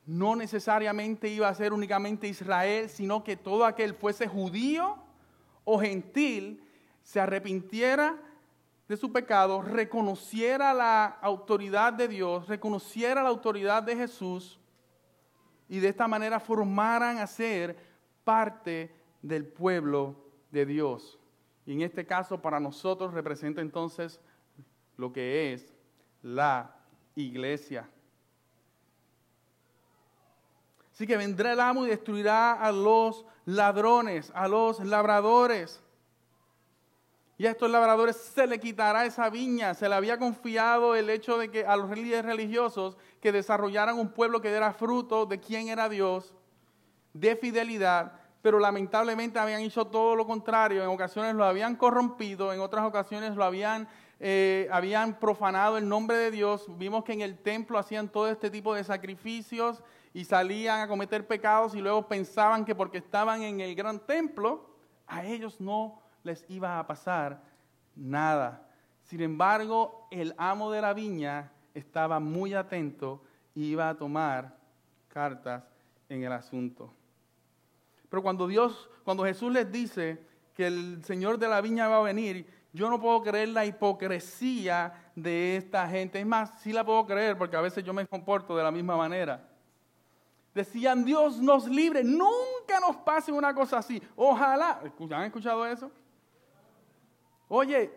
[0.06, 4.98] no necesariamente iba a ser únicamente Israel, sino que todo aquel fuese judío
[5.64, 6.62] o gentil,
[7.02, 8.18] se arrepintiera
[8.88, 14.58] de su pecado, reconociera la autoridad de Dios, reconociera la autoridad de Jesús
[15.68, 17.76] y de esta manera formaran a ser
[18.24, 20.16] parte del pueblo
[20.50, 21.18] de Dios.
[21.66, 24.20] Y en este caso para nosotros representa entonces
[24.96, 25.72] lo que es
[26.22, 26.76] la
[27.14, 27.88] iglesia.
[30.92, 35.82] Así que vendrá el amo y destruirá a los ladrones, a los labradores.
[37.36, 39.74] Y a estos labradores se le quitará esa viña.
[39.74, 44.10] Se le había confiado el hecho de que a los líderes religiosos que desarrollaran un
[44.10, 46.32] pueblo que diera fruto de quién era Dios,
[47.12, 50.82] de fidelidad, pero lamentablemente habían hecho todo lo contrario.
[50.82, 53.88] En ocasiones lo habían corrompido, en otras ocasiones lo habían,
[54.20, 56.66] eh, habían profanado el nombre de Dios.
[56.78, 61.26] Vimos que en el templo hacían todo este tipo de sacrificios y salían a cometer
[61.26, 64.70] pecados y luego pensaban que porque estaban en el gran templo,
[65.08, 67.40] a ellos no les iba a pasar
[67.94, 68.68] nada.
[69.02, 73.22] Sin embargo, el amo de la viña estaba muy atento
[73.54, 74.56] y iba a tomar
[75.08, 75.62] cartas
[76.08, 76.92] en el asunto.
[78.08, 82.02] Pero cuando Dios, cuando Jesús les dice que el Señor de la viña va a
[82.02, 86.18] venir, yo no puedo creer la hipocresía de esta gente.
[86.18, 88.96] Es más, sí la puedo creer porque a veces yo me comporto de la misma
[88.96, 89.48] manera.
[90.54, 94.00] Decían, Dios nos libre, nunca nos pase una cosa así.
[94.16, 95.90] Ojalá, ¿han escuchado eso?
[97.56, 97.88] Oye,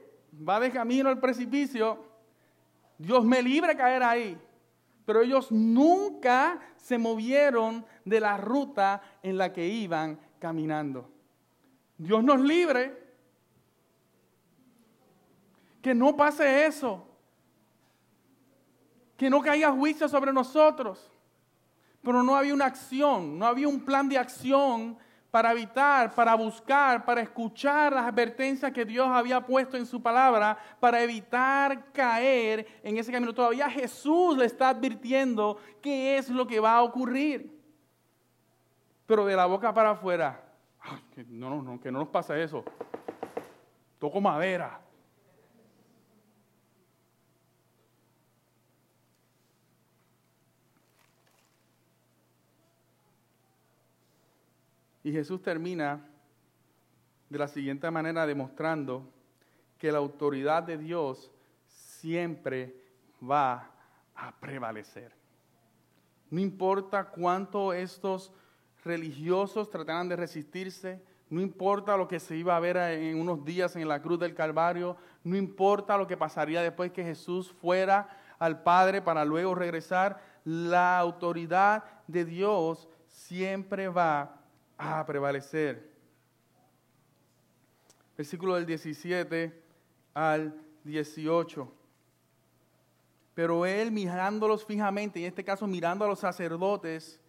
[0.47, 2.05] va de camino al precipicio,
[2.95, 4.39] Dios me libre de caer ahí.
[5.03, 11.09] Pero ellos nunca se movieron de la ruta en la que iban caminando.
[11.97, 13.03] Dios nos libre.
[15.81, 17.07] Que no pase eso.
[19.17, 21.11] Que no caiga juicio sobre nosotros.
[22.03, 24.99] Pero no había una acción, no había un plan de acción
[25.31, 30.57] para evitar, para buscar, para escuchar las advertencias que Dios había puesto en su palabra,
[30.79, 33.33] para evitar caer en ese camino.
[33.33, 37.55] Todavía Jesús le está advirtiendo qué es lo que va a ocurrir.
[39.05, 40.43] Pero de la boca para afuera,
[41.27, 42.63] no, no, que no nos pase eso.
[43.99, 44.86] Toco madera.
[55.07, 56.05] Y Jesús termina
[57.29, 59.09] de la siguiente manera demostrando
[59.77, 61.31] que la autoridad de Dios
[61.65, 62.75] siempre
[63.23, 63.71] va
[64.13, 65.13] a prevalecer.
[66.29, 68.33] No importa cuánto estos
[68.83, 73.77] religiosos trataran de resistirse, no importa lo que se iba a ver en unos días
[73.77, 78.61] en la cruz del Calvario, no importa lo que pasaría después que Jesús fuera al
[78.61, 84.36] Padre para luego regresar, la autoridad de Dios siempre va
[84.77, 85.91] a prevalecer.
[88.15, 89.63] Versículo del 17
[90.13, 91.73] al 18.
[93.33, 97.21] Pero él mirándolos fijamente, en este caso mirando a los sacerdotes,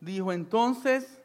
[0.00, 1.20] dijo, entonces,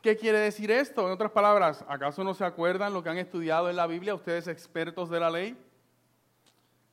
[0.00, 1.06] ¿qué quiere decir esto?
[1.06, 4.48] En otras palabras, ¿acaso no se acuerdan lo que han estudiado en la Biblia, ustedes
[4.48, 5.56] expertos de la ley?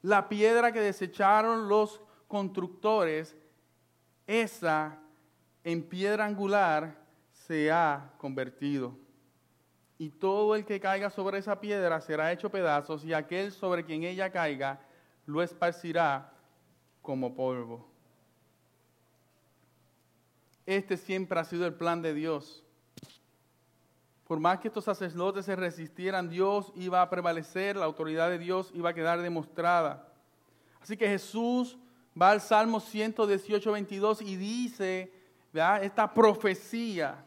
[0.01, 3.35] La piedra que desecharon los constructores,
[4.27, 4.99] esa
[5.63, 7.04] en piedra angular
[7.47, 8.97] se ha convertido.
[9.97, 14.03] Y todo el que caiga sobre esa piedra será hecho pedazos y aquel sobre quien
[14.03, 14.79] ella caiga
[15.25, 16.33] lo esparcirá
[17.01, 17.87] como polvo.
[20.65, 22.63] Este siempre ha sido el plan de Dios.
[24.27, 28.71] Por más que estos sacerdotes se resistieran, Dios iba a prevalecer, la autoridad de Dios
[28.73, 30.11] iba a quedar demostrada.
[30.81, 31.77] Así que Jesús
[32.19, 35.13] va al Salmo 118, 22 y dice,
[35.81, 37.23] esta profecía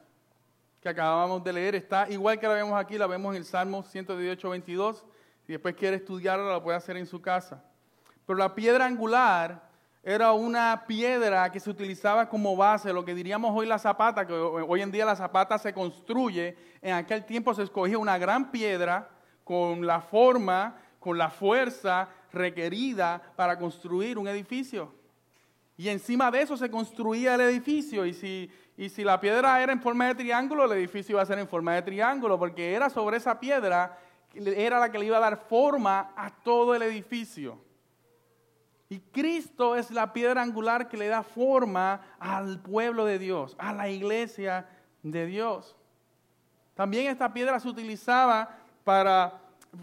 [0.88, 4.50] acabamos de leer está igual que la vemos aquí, la vemos en el Salmo 118,
[4.50, 5.04] 22.
[5.46, 7.64] Si después quiere estudiarla, la puede hacer en su casa.
[8.26, 9.68] Pero la piedra angular
[10.02, 14.32] era una piedra que se utilizaba como base, lo que diríamos hoy la zapata, que
[14.32, 19.08] hoy en día la zapata se construye, en aquel tiempo se escogía una gran piedra
[19.44, 24.92] con la forma, con la fuerza requerida para construir un edificio.
[25.78, 28.04] Y encima de eso se construía el edificio.
[28.04, 31.26] Y si, y si la piedra era en forma de triángulo, el edificio iba a
[31.26, 33.98] ser en forma de triángulo, porque era sobre esa piedra,
[34.32, 37.58] era la que le iba a dar forma a todo el edificio.
[38.88, 43.72] Y Cristo es la piedra angular que le da forma al pueblo de Dios, a
[43.72, 44.68] la iglesia
[45.02, 45.74] de Dios.
[46.74, 48.48] También esta piedra se utilizaba
[48.84, 49.40] para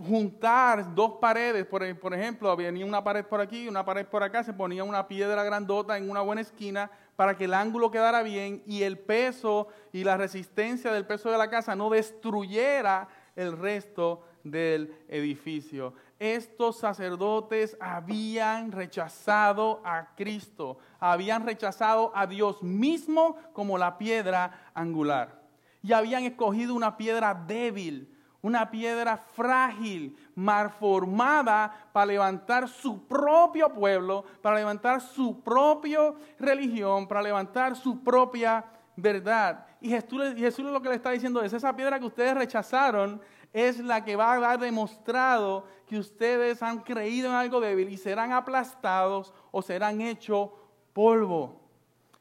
[0.07, 4.41] juntar dos paredes, por, ejemplo, venía una pared por aquí y una pared por acá,
[4.41, 8.63] se ponía una piedra grandota en una buena esquina para que el ángulo quedara bien
[8.65, 14.23] y el peso y la resistencia del peso de la casa no destruyera el resto
[14.43, 23.97] del edificio estos sacerdotes habían rechazado a Cristo, habían rechazado a Dios mismo como la
[23.97, 25.41] piedra angular.
[25.81, 28.14] Y habían escogido una piedra débil,
[28.45, 37.23] una piedra frágil, malformada para levantar su propio pueblo, para levantar su propia religión, para
[37.23, 38.63] levantar su propia
[38.95, 39.65] verdad.
[39.81, 43.19] Y Jesús, Jesús lo que le está diciendo es, esa piedra que ustedes rechazaron
[43.51, 47.97] es la que va a dar demostrado que ustedes han creído en algo débil y
[47.97, 50.51] serán aplastados o serán hechos
[50.93, 51.64] polvo.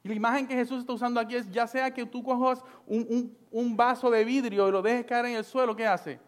[0.04, 3.74] Y la imagen que Jesús está usando aquí es, ya sea que tú cojas un,
[3.74, 6.20] vaso de vidrio y lo dejes caer en el suelo, ¿qué hace?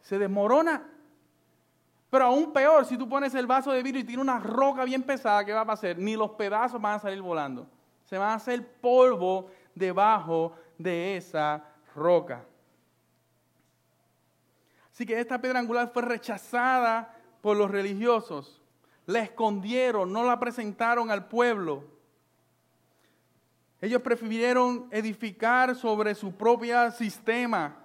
[0.00, 0.88] Se desmorona.
[2.08, 5.02] Pero aún peor, si tú pones el vaso de vidrio y tiene una roca bien
[5.02, 5.98] pesada, ¿qué va a pasar?
[5.98, 7.68] Ni los pedazos van a salir volando.
[8.06, 11.62] Se van a hacer polvo debajo de esa
[11.94, 12.42] roca.
[14.94, 18.62] Así que esta piedra angular fue rechazada por los religiosos.
[19.04, 21.99] La escondieron, no la presentaron al pueblo.
[23.80, 27.76] Ellos prefirieron edificar sobre su propio sistema,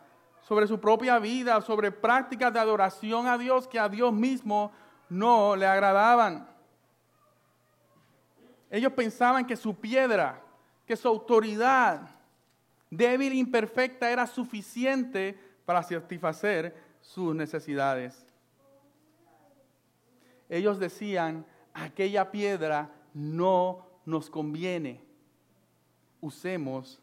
[0.41, 4.71] sobre su propia vida, sobre prácticas de adoración a Dios que a Dios mismo
[5.09, 6.47] no le agradaban.
[8.69, 10.41] Ellos pensaban que su piedra,
[10.85, 12.09] que su autoridad
[12.89, 18.25] débil e imperfecta era suficiente para satisfacer sus necesidades.
[20.49, 25.04] Ellos decían, aquella piedra no nos conviene,
[26.25, 26.99] usemos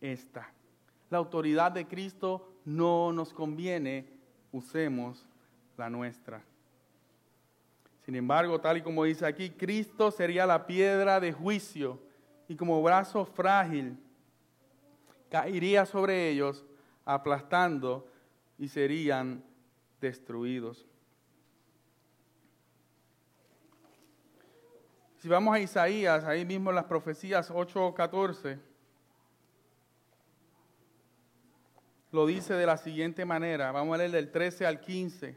[0.00, 0.48] esta.
[1.10, 4.06] La autoridad de Cristo no nos conviene,
[4.52, 5.26] usemos
[5.76, 6.40] la nuestra.
[8.04, 11.98] Sin embargo, tal y como dice aquí, Cristo sería la piedra de juicio
[12.46, 13.98] y como brazo frágil
[15.28, 16.64] caería sobre ellos
[17.04, 18.06] aplastando
[18.56, 19.42] y serían
[20.00, 20.86] destruidos.
[25.20, 28.58] Si vamos a Isaías, ahí mismo las profecías 8:14,
[32.10, 33.70] lo dice de la siguiente manera.
[33.70, 35.36] Vamos a leer del 13 al 15.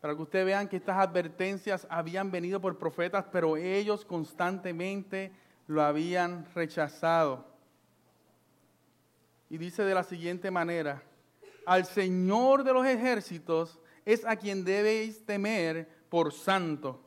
[0.00, 5.32] Para que ustedes vean que estas advertencias habían venido por profetas, pero ellos constantemente
[5.66, 7.44] lo habían rechazado.
[9.50, 11.02] Y dice de la siguiente manera,
[11.66, 17.04] al Señor de los ejércitos es a quien debéis temer por santo.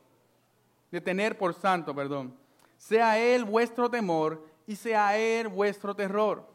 [0.92, 2.36] de tener por santo, perdón.
[2.76, 6.46] Sea Él vuestro temor y sea Él vuestro terror.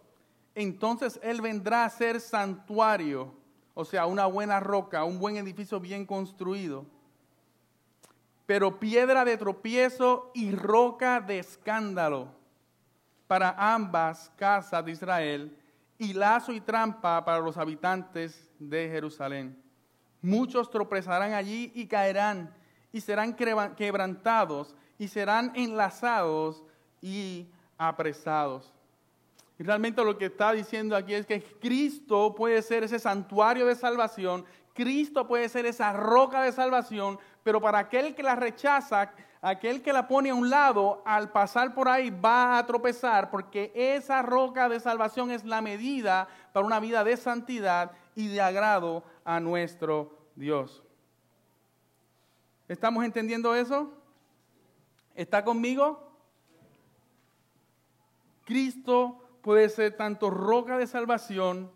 [0.56, 3.34] Entonces Él vendrá a ser santuario,
[3.74, 6.86] o sea, una buena roca, un buen edificio bien construido.
[8.46, 12.30] Pero piedra de tropiezo y roca de escándalo
[13.26, 15.58] para ambas casas de Israel
[15.98, 19.67] y lazo y trampa para los habitantes de Jerusalén.
[20.22, 22.54] Muchos tropezarán allí y caerán
[22.92, 26.64] y serán quebrantados y serán enlazados
[27.02, 27.48] y
[27.78, 28.74] apresados.
[29.60, 33.76] Y realmente lo que está diciendo aquí es que Cristo puede ser ese santuario de
[33.76, 39.12] salvación, Cristo puede ser esa roca de salvación, pero para aquel que la rechaza,
[39.42, 43.72] aquel que la pone a un lado, al pasar por ahí va a tropezar, porque
[43.74, 49.04] esa roca de salvación es la medida para una vida de santidad y de agrado
[49.28, 50.82] a nuestro Dios.
[52.70, 53.92] ¿Estamos entendiendo eso?
[55.16, 56.18] ¿Está conmigo?
[58.46, 61.70] Cristo puede ser tanto roca de salvación,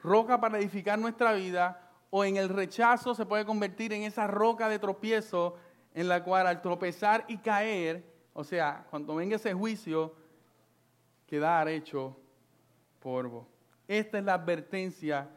[0.00, 4.68] roca para edificar nuestra vida, o en el rechazo se puede convertir en esa roca
[4.68, 5.56] de tropiezo
[5.94, 10.14] en la cual al tropezar y caer, o sea, cuando venga ese juicio,
[11.26, 12.16] quedar hecho
[13.00, 13.48] polvo.
[13.88, 15.28] Esta es la advertencia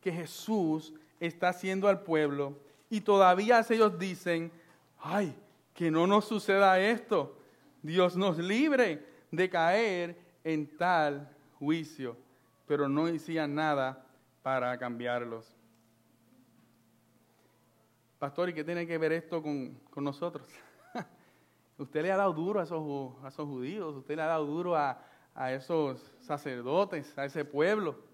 [0.00, 0.94] que Jesús
[1.26, 2.58] está haciendo al pueblo
[2.90, 4.50] y todavía ellos dicen,
[4.98, 5.34] ay,
[5.72, 7.38] que no nos suceda esto.
[7.80, 12.16] Dios nos libre de caer en tal juicio,
[12.66, 14.04] pero no hacían nada
[14.42, 15.56] para cambiarlos.
[18.18, 20.46] Pastor, ¿y qué tiene que ver esto con, nosotros?
[21.78, 24.76] usted le ha dado duro a esos, a esos judíos, usted le ha dado duro
[24.76, 25.00] a,
[25.34, 28.11] a esos sacerdotes, a ese pueblo.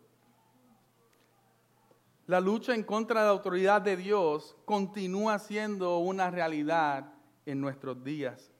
[2.28, 7.10] La lucha en contra de la autoridad de Dios continúa siendo una realidad
[7.46, 8.52] en nuestros días.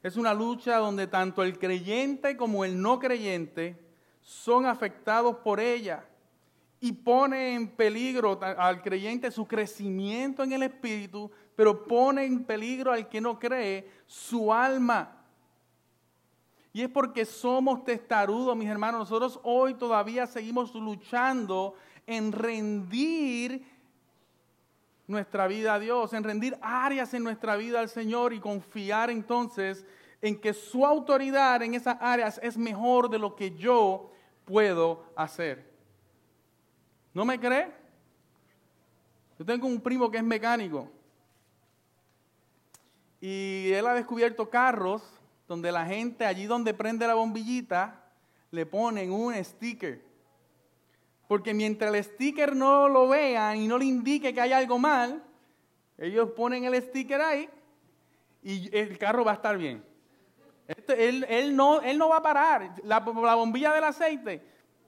[0.00, 3.84] Es una lucha donde tanto el creyente como el no creyente
[4.20, 6.04] son afectados por ella
[6.78, 12.92] y pone en peligro al creyente su crecimiento en el espíritu, pero pone en peligro
[12.92, 15.16] al que no cree su alma.
[16.72, 19.00] Y es porque somos testarudos, mis hermanos.
[19.00, 21.74] Nosotros hoy todavía seguimos luchando
[22.08, 23.64] en rendir
[25.06, 29.86] nuestra vida a Dios, en rendir áreas en nuestra vida al Señor y confiar entonces
[30.20, 34.10] en que su autoridad en esas áreas es mejor de lo que yo
[34.44, 35.70] puedo hacer.
[37.12, 37.70] ¿No me cree?
[39.38, 40.90] Yo tengo un primo que es mecánico
[43.20, 45.02] y él ha descubierto carros
[45.46, 48.02] donde la gente allí donde prende la bombillita
[48.50, 50.07] le ponen un sticker.
[51.28, 55.22] Porque mientras el sticker no lo vean y no le indique que hay algo mal,
[55.98, 57.48] ellos ponen el sticker ahí
[58.42, 59.84] y el carro va a estar bien.
[60.88, 62.74] Él, no, va a parar.
[62.82, 64.42] La bombilla del aceite,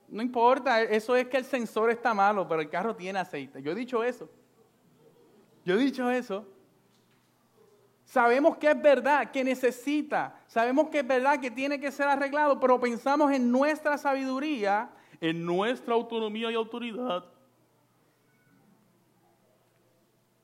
[0.09, 3.63] no importa, eso es que el sensor está malo, pero el carro tiene aceite.
[3.63, 4.29] Yo he dicho eso.
[5.65, 6.47] Yo he dicho eso.
[8.05, 10.41] Sabemos que es verdad, que necesita.
[10.47, 14.91] Sabemos que es verdad que tiene que ser arreglado, pero pensamos en nuestra sabiduría,
[15.21, 17.25] en nuestra autonomía y autoridad,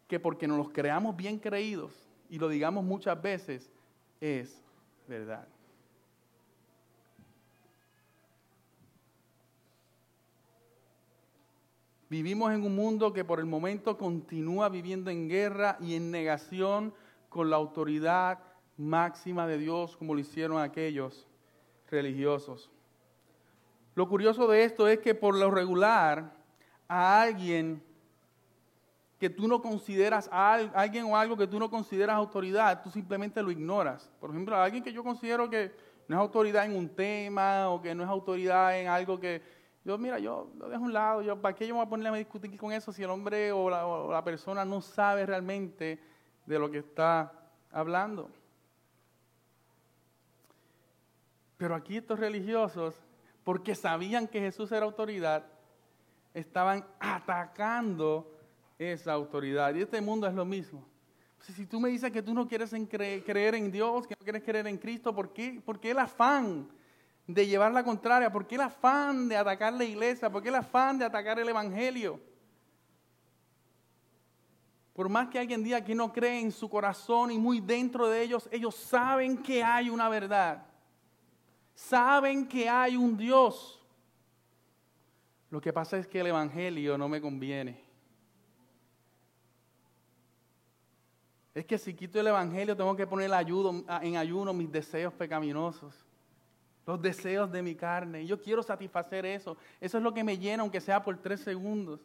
[0.07, 1.93] que porque nos los creamos bien creídos
[2.29, 3.71] y lo digamos muchas veces,
[4.21, 4.63] es
[5.09, 5.47] verdad.
[12.09, 16.95] Vivimos en un mundo que por el momento continúa viviendo en guerra y en negación
[17.29, 18.39] con la autoridad
[18.77, 21.27] máxima de Dios como lo hicieron aquellos
[21.91, 22.71] religiosos.
[23.97, 26.35] Lo curioso de esto es que por lo regular
[26.87, 27.83] a alguien
[29.19, 33.43] que tú no consideras, a alguien o algo que tú no consideras autoridad, tú simplemente
[33.43, 34.13] lo ignoras.
[34.21, 35.75] Por ejemplo, a alguien que yo considero que
[36.09, 39.41] no es autoridad en un tema o que no es autoridad en algo que
[39.83, 41.89] yo, mira, yo lo dejo a un lado, yo, ¿para qué yo me voy a
[41.89, 45.99] ponerme a discutir con eso si el hombre o la persona no sabe realmente
[46.45, 47.33] de lo que está
[47.71, 48.29] hablando?
[51.57, 53.06] Pero aquí estos religiosos,
[53.47, 55.47] porque sabían que Jesús era autoridad,
[56.35, 58.37] estaban atacando
[58.77, 59.73] esa autoridad.
[59.77, 60.85] Y este mundo es lo mismo.
[61.39, 64.67] Si tú me dices que tú no quieres creer en Dios, que no quieres creer
[64.67, 66.69] en Cristo, ¿por qué, ¿por qué el afán
[67.25, 68.33] de llevar la contraria?
[68.33, 70.29] ¿Por qué el afán de atacar la iglesia?
[70.29, 72.19] ¿Por qué el afán de atacar el Evangelio?
[74.93, 78.23] Por más que alguien diga que no cree en su corazón y muy dentro de
[78.23, 80.67] ellos, ellos saben que hay una verdad.
[81.77, 83.79] Saben que hay un Dios.
[85.51, 87.85] Lo que pasa es que el Evangelio no me conviene.
[91.55, 95.95] Es que si quito el Evangelio tengo que poner en ayuno mis deseos pecaminosos,
[96.87, 98.27] los deseos de mi carne.
[98.27, 99.57] Yo quiero satisfacer eso.
[99.79, 102.01] Eso es lo que me llena, aunque sea por tres segundos.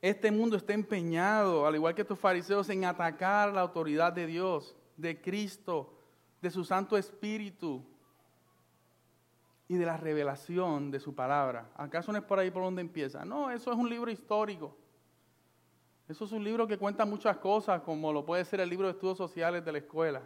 [0.00, 4.74] Este mundo está empeñado, al igual que estos fariseos, en atacar la autoridad de Dios,
[4.96, 5.92] de Cristo,
[6.40, 7.82] de su Santo Espíritu
[9.68, 11.70] y de la revelación de su palabra.
[11.76, 13.24] ¿Acaso no es por ahí por donde empieza?
[13.24, 14.76] No, eso es un libro histórico.
[16.08, 18.92] Eso es un libro que cuenta muchas cosas, como lo puede ser el libro de
[18.92, 20.22] estudios sociales de la escuela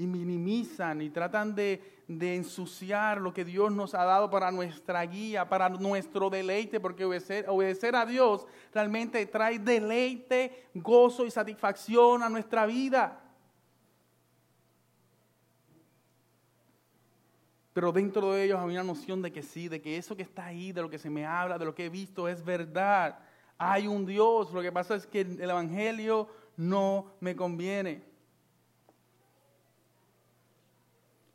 [0.00, 5.46] y minimizan y tratan de, ensuciar lo que Dios nos ha dado para nuestra guía,
[5.46, 12.30] para nuestro deleite, porque obedecer, obedecer a Dios realmente trae deleite, gozo y satisfacción a
[12.30, 13.20] nuestra vida.
[17.74, 20.46] Pero dentro de ellos hay una noción de que sí, de que eso que está
[20.46, 23.18] ahí, de lo que se me habla, de lo que he visto, es verdad.
[23.58, 24.50] Hay un Dios.
[24.50, 26.26] Lo que pasa es que el Evangelio
[26.56, 28.09] no me conviene.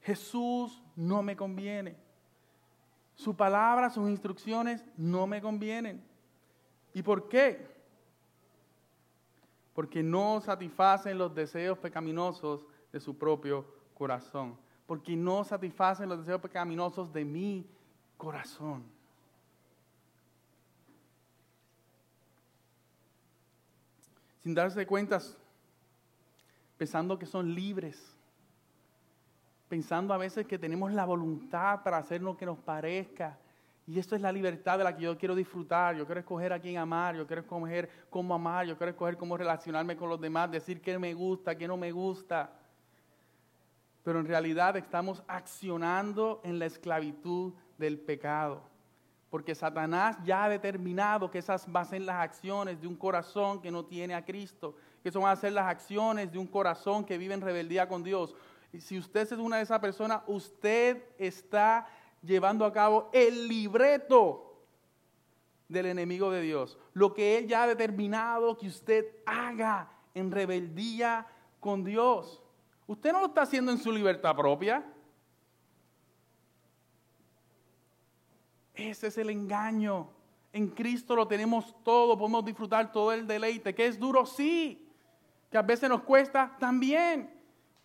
[0.05, 1.97] Jesús no me conviene.
[3.15, 6.05] Su palabra, sus instrucciones no me convienen.
[6.93, 7.67] ¿Y por qué?
[9.73, 14.55] Porque no satisfacen los deseos pecaminosos de su propio corazón.
[14.85, 17.67] Porque no satisfacen los deseos pecaminosos de mi
[18.15, 18.83] corazón.
[24.43, 25.19] Sin darse cuenta,
[26.77, 28.14] pensando que son libres
[29.67, 33.37] pensando a veces que tenemos la voluntad para hacer lo que nos parezca.
[33.87, 35.95] Y esto es la libertad de la que yo quiero disfrutar.
[35.95, 39.37] Yo quiero escoger a quién amar, yo quiero escoger cómo amar, yo quiero escoger cómo
[39.37, 42.51] relacionarme con los demás, decir qué me gusta, qué no me gusta.
[44.03, 48.63] Pero en realidad estamos accionando en la esclavitud del pecado.
[49.29, 53.61] Porque Satanás ya ha determinado que esas van a ser las acciones de un corazón
[53.61, 54.75] que no tiene a Cristo.
[55.03, 58.03] Que eso van a ser las acciones de un corazón que vive en rebeldía con
[58.03, 58.35] Dios
[58.81, 61.87] si usted es una de esas personas, usted está
[62.21, 64.45] llevando a cabo el libreto
[65.67, 66.77] del enemigo de Dios.
[66.93, 71.27] Lo que Él ya ha determinado que usted haga en rebeldía
[71.59, 72.41] con Dios.
[72.87, 74.85] Usted no lo está haciendo en su libertad propia.
[78.73, 80.09] Ese es el engaño.
[80.53, 83.73] En Cristo lo tenemos todo, podemos disfrutar todo el deleite.
[83.73, 84.87] Que es duro, sí.
[85.49, 87.34] Que a veces nos cuesta también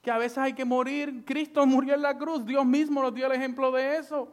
[0.02, 1.24] que a veces hay que morir.
[1.24, 4.28] Cristo murió en la cruz, Dios mismo nos dio el ejemplo de eso.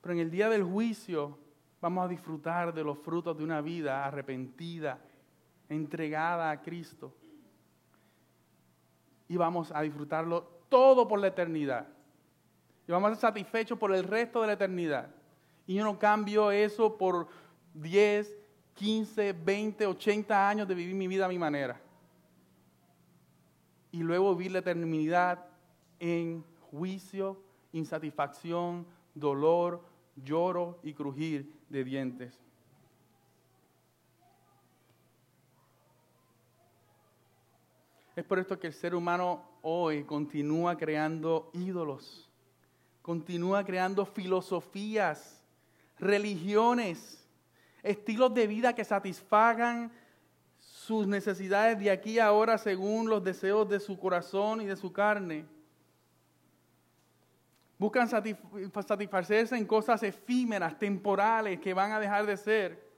[0.00, 1.38] Pero en el día del juicio
[1.80, 4.98] vamos a disfrutar de los frutos de una vida arrepentida,
[5.68, 7.14] entregada a Cristo.
[9.28, 11.86] Y vamos a disfrutarlo todo por la eternidad.
[12.86, 15.10] Y vamos a ser satisfechos por el resto de la eternidad.
[15.66, 17.28] Y yo no cambio eso por
[17.74, 18.39] 10,
[18.80, 21.78] 15, 20, 80 años de vivir mi vida a mi manera.
[23.92, 25.44] Y luego vivir la eternidad
[25.98, 27.38] en juicio,
[27.72, 29.84] insatisfacción, dolor,
[30.16, 32.40] lloro y crujir de dientes.
[38.16, 42.30] Es por esto que el ser humano hoy continúa creando ídolos,
[43.02, 45.44] continúa creando filosofías,
[45.98, 47.19] religiones
[47.82, 49.92] estilos de vida que satisfagan
[50.58, 54.92] sus necesidades de aquí a ahora según los deseos de su corazón y de su
[54.92, 55.46] carne.
[57.78, 62.90] Buscan satisfacerse en cosas efímeras, temporales, que van a dejar de ser.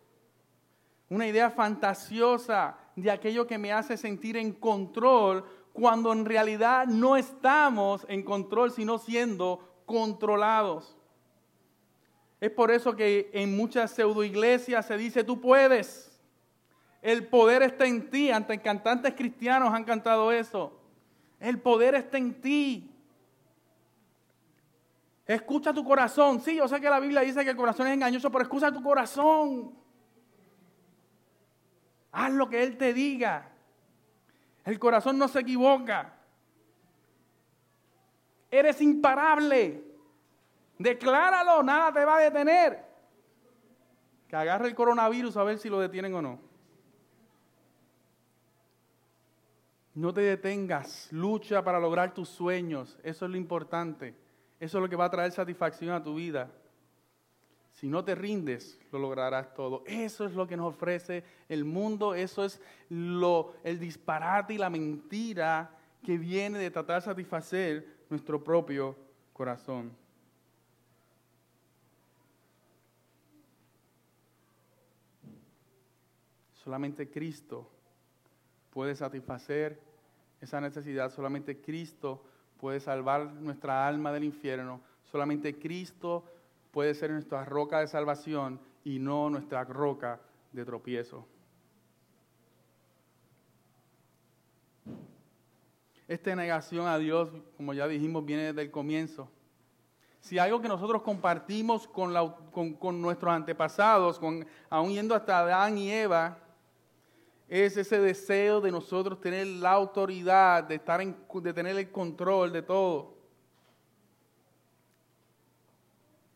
[1.08, 7.16] Una idea fantasiosa de aquello que me hace sentir en control cuando en realidad no
[7.16, 10.96] estamos en control, sino siendo controlados.
[12.42, 16.10] Es por eso que en muchas pseudo iglesias se dice, tú puedes.
[17.00, 18.32] El poder está en ti.
[18.32, 20.76] Ante cantantes cristianos han cantado eso.
[21.38, 22.90] El poder está en ti.
[25.24, 26.40] Escucha tu corazón.
[26.40, 28.82] Sí, yo sé que la Biblia dice que el corazón es engañoso, pero escucha tu
[28.82, 29.76] corazón.
[32.10, 33.52] Haz lo que Él te diga.
[34.64, 36.12] El corazón no se equivoca.
[38.50, 39.91] Eres imparable.
[40.82, 42.84] Decláralo, nada te va a detener.
[44.28, 46.40] Que agarre el coronavirus a ver si lo detienen o no.
[49.94, 52.98] No te detengas, lucha para lograr tus sueños.
[53.02, 54.14] Eso es lo importante.
[54.58, 56.50] Eso es lo que va a traer satisfacción a tu vida.
[57.72, 59.82] Si no te rindes, lo lograrás todo.
[59.86, 62.14] Eso es lo que nos ofrece el mundo.
[62.14, 68.42] Eso es lo, el disparate y la mentira que viene de tratar de satisfacer nuestro
[68.42, 68.96] propio
[69.32, 70.01] corazón.
[76.62, 77.68] Solamente Cristo
[78.70, 79.80] puede satisfacer
[80.40, 81.10] esa necesidad.
[81.10, 82.22] Solamente Cristo
[82.58, 84.80] puede salvar nuestra alma del infierno.
[85.02, 86.24] Solamente Cristo
[86.70, 90.20] puede ser nuestra roca de salvación y no nuestra roca
[90.52, 91.26] de tropiezo.
[96.06, 99.28] Esta negación a Dios, como ya dijimos, viene desde el comienzo.
[100.20, 102.12] Si algo que nosotros compartimos con,
[103.02, 106.38] nuestros antepasados, con, aún yendo hasta Adán y Eva,
[107.52, 112.62] es ese deseo de nosotros tener la autoridad, de, estar de tener el control de
[112.62, 113.14] todo.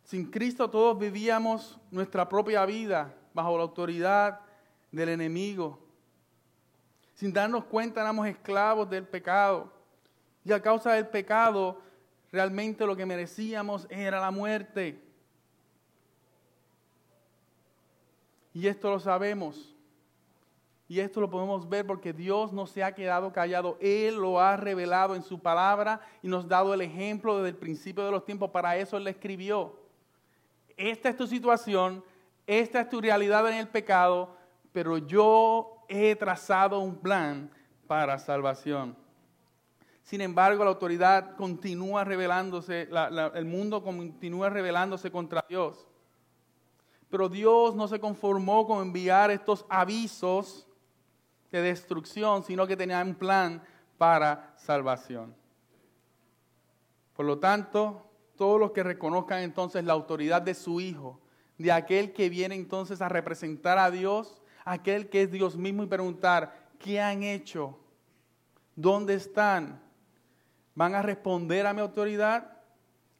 [0.05, 4.41] Sin Cristo todos vivíamos nuestra propia vida bajo la autoridad
[4.93, 5.79] del enemigo.
[7.15, 9.73] Sin darnos cuenta éramos esclavos del pecado.
[10.45, 11.81] Y a causa del pecado,
[12.31, 15.03] realmente lo que merecíamos era la muerte.
[18.53, 19.76] Y esto lo sabemos.
[20.89, 23.77] Y esto lo podemos ver porque Dios no se ha quedado callado.
[23.81, 27.57] Él lo ha revelado en su palabra y nos ha dado el ejemplo desde el
[27.57, 28.51] principio de los tiempos.
[28.51, 29.75] Para eso Él le escribió.
[30.77, 32.05] Esta es tu situación,
[32.47, 34.37] esta es tu realidad en el pecado,
[34.73, 37.51] pero yo he trazado un plan
[37.87, 38.97] para salvación.
[40.03, 42.89] Sin embargo, la autoridad continúa revelándose,
[43.35, 45.85] el mundo continúa revelándose contra Dios.
[47.09, 50.66] Pero Dios no se conformó con enviar estos avisos
[51.51, 53.63] de destrucción, sino que tenía un plan
[53.99, 55.35] para salvación.
[57.15, 61.21] Por lo tanto, todos los que reconozcan entonces la autoridad de su Hijo,
[61.59, 65.87] de aquel que viene entonces a representar a Dios, aquel que es Dios mismo y
[65.87, 67.79] preguntar, ¿qué han hecho?
[68.75, 69.81] ¿Dónde están?
[70.75, 72.59] ¿Van a responder a mi autoridad?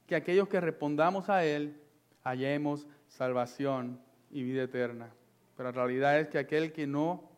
[0.07, 1.81] Que aquellos que respondamos a Él
[2.23, 4.01] hallemos salvación
[4.31, 5.11] y vida eterna.
[5.57, 7.31] Pero la realidad es que aquel que no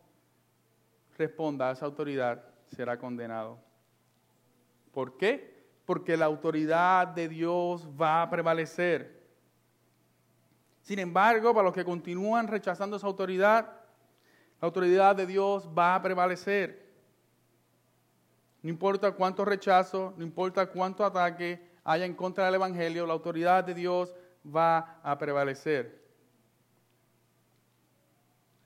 [1.19, 3.59] responda a esa autoridad será condenado.
[4.93, 5.59] ¿Por qué?
[5.85, 9.19] Porque la autoridad de Dios va a prevalecer.
[10.81, 13.65] Sin embargo, para los que continúan rechazando esa autoridad,
[14.61, 16.89] la autoridad de Dios va a prevalecer.
[18.61, 23.63] No importa cuánto rechazo, no importa cuánto ataque haya en contra del Evangelio, la autoridad
[23.63, 24.15] de Dios
[24.45, 25.99] va a prevalecer.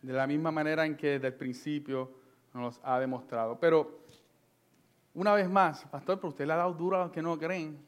[0.02, 2.23] De la misma manera en que desde el principio
[2.54, 3.58] nos ha demostrado.
[3.60, 4.00] Pero,
[5.14, 7.84] una vez más, pastor, pero usted le ha dado duro a los que no creen.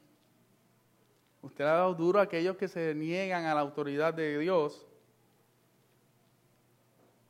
[1.42, 4.86] Usted le ha dado duro a aquellos que se niegan a la autoridad de Dios.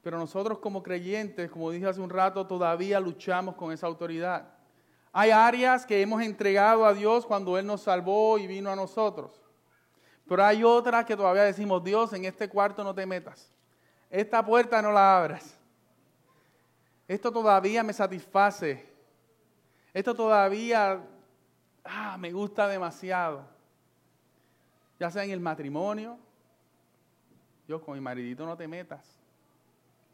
[0.02, 4.48] Pero nosotros como creyentes, como dije hace un rato, todavía luchamos con esa autoridad.
[5.12, 9.42] Hay áreas que hemos entregado a Dios cuando Él nos salvó y vino a nosotros.
[10.28, 13.52] Pero hay otras que todavía decimos, Dios, en este cuarto no te metas.
[14.10, 15.58] Esta puerta no la abras.
[17.08, 18.86] Esto todavía me satisface.
[19.92, 21.02] Esto todavía
[21.84, 23.44] ah, me gusta demasiado.
[24.98, 26.18] Ya sea en el matrimonio.
[27.66, 29.18] Dios, con mi maridito no te metas.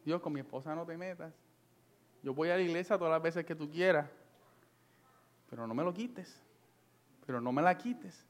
[0.05, 1.32] Dios, con mi esposa no te metas.
[2.22, 4.09] Yo voy a la iglesia todas las veces que tú quieras,
[5.51, 6.40] pero no me lo quites,
[7.26, 8.24] pero no me la quites.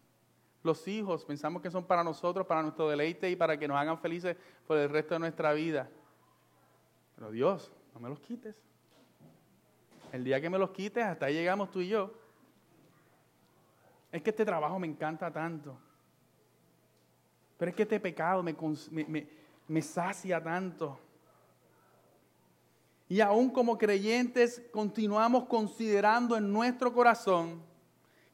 [0.63, 3.99] Los hijos pensamos que son para nosotros, para nuestro deleite y para que nos hagan
[3.99, 4.37] felices
[4.67, 5.91] por el resto de nuestra vida.
[7.17, 8.55] Pero Dios, no me los quites.
[10.13, 12.13] El día que me los quites, hasta ahí llegamos tú y yo.
[14.11, 15.79] Es que este trabajo me encanta tanto.
[17.57, 18.55] Pero es que este pecado me,
[18.91, 19.27] me,
[19.69, 20.99] me sacia tanto.
[23.09, 27.63] Y aún como creyentes continuamos considerando en nuestro corazón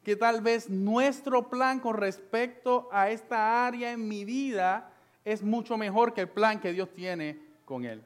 [0.03, 4.91] que tal vez nuestro plan con respecto a esta área en mi vida
[5.25, 8.03] es mucho mejor que el plan que Dios tiene con él.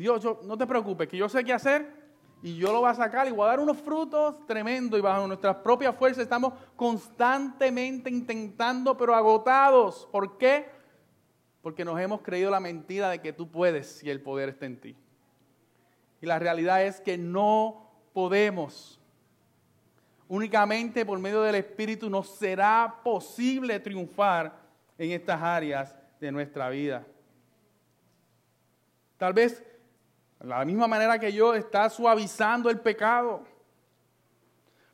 [0.00, 1.90] Dios, no te preocupes, que yo sé qué hacer
[2.42, 5.26] y yo lo voy a sacar y voy a dar unos frutos tremendos y bajo
[5.26, 10.08] nuestras propias fuerzas estamos constantemente intentando, pero agotados.
[10.12, 10.76] ¿Por qué?
[11.66, 14.80] porque nos hemos creído la mentira de que tú puedes si el poder está en
[14.80, 14.96] ti.
[16.20, 19.00] Y la realidad es que no podemos.
[20.28, 24.56] Únicamente por medio del Espíritu nos será posible triunfar
[24.96, 27.04] en estas áreas de nuestra vida.
[29.16, 29.60] Tal vez,
[30.40, 33.44] de la misma manera que yo, estás suavizando el pecado.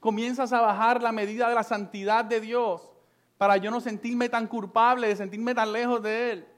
[0.01, 2.93] Comienzas a bajar la medida de la santidad de Dios
[3.39, 6.49] para yo no sentirme tan culpable, de sentirme tan lejos de Él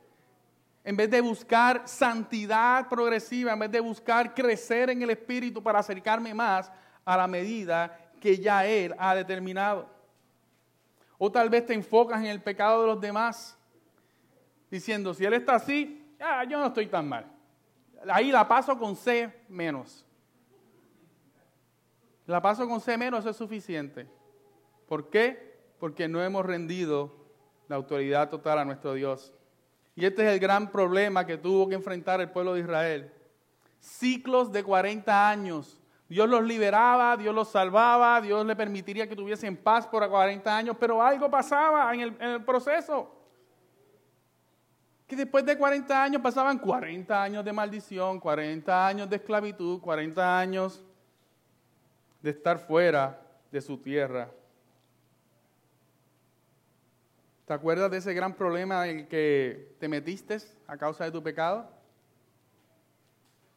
[0.84, 5.78] en vez de buscar santidad progresiva, en vez de buscar crecer en el Espíritu para
[5.78, 6.70] acercarme más
[7.06, 9.88] a la medida que ya Él ha determinado.
[11.16, 13.56] O tal vez te enfocas en el pecado de los demás,
[14.70, 16.06] diciendo, si Él está así,
[16.50, 17.33] yo no estoy tan mal.
[18.10, 20.04] Ahí la paso con C menos.
[22.26, 24.08] La paso con C menos, es suficiente.
[24.88, 25.58] ¿Por qué?
[25.78, 27.12] Porque no hemos rendido
[27.68, 29.32] la autoridad total a nuestro Dios.
[29.94, 33.12] Y este es el gran problema que tuvo que enfrentar el pueblo de Israel.
[33.78, 35.80] Ciclos de 40 años.
[36.08, 40.76] Dios los liberaba, Dios los salvaba, Dios le permitiría que tuviesen paz por 40 años,
[40.78, 43.23] pero algo pasaba en el, en el proceso.
[45.06, 50.38] Que después de 40 años pasaban 40 años de maldición, 40 años de esclavitud, 40
[50.38, 50.82] años
[52.22, 53.20] de estar fuera
[53.52, 54.30] de su tierra.
[57.46, 61.22] ¿Te acuerdas de ese gran problema en el que te metiste a causa de tu
[61.22, 61.68] pecado?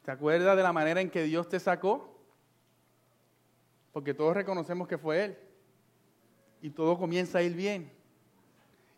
[0.03, 2.17] ¿Te acuerdas de la manera en que Dios te sacó?
[3.93, 5.37] Porque todos reconocemos que fue Él.
[6.61, 7.96] Y todo comienza a ir bien.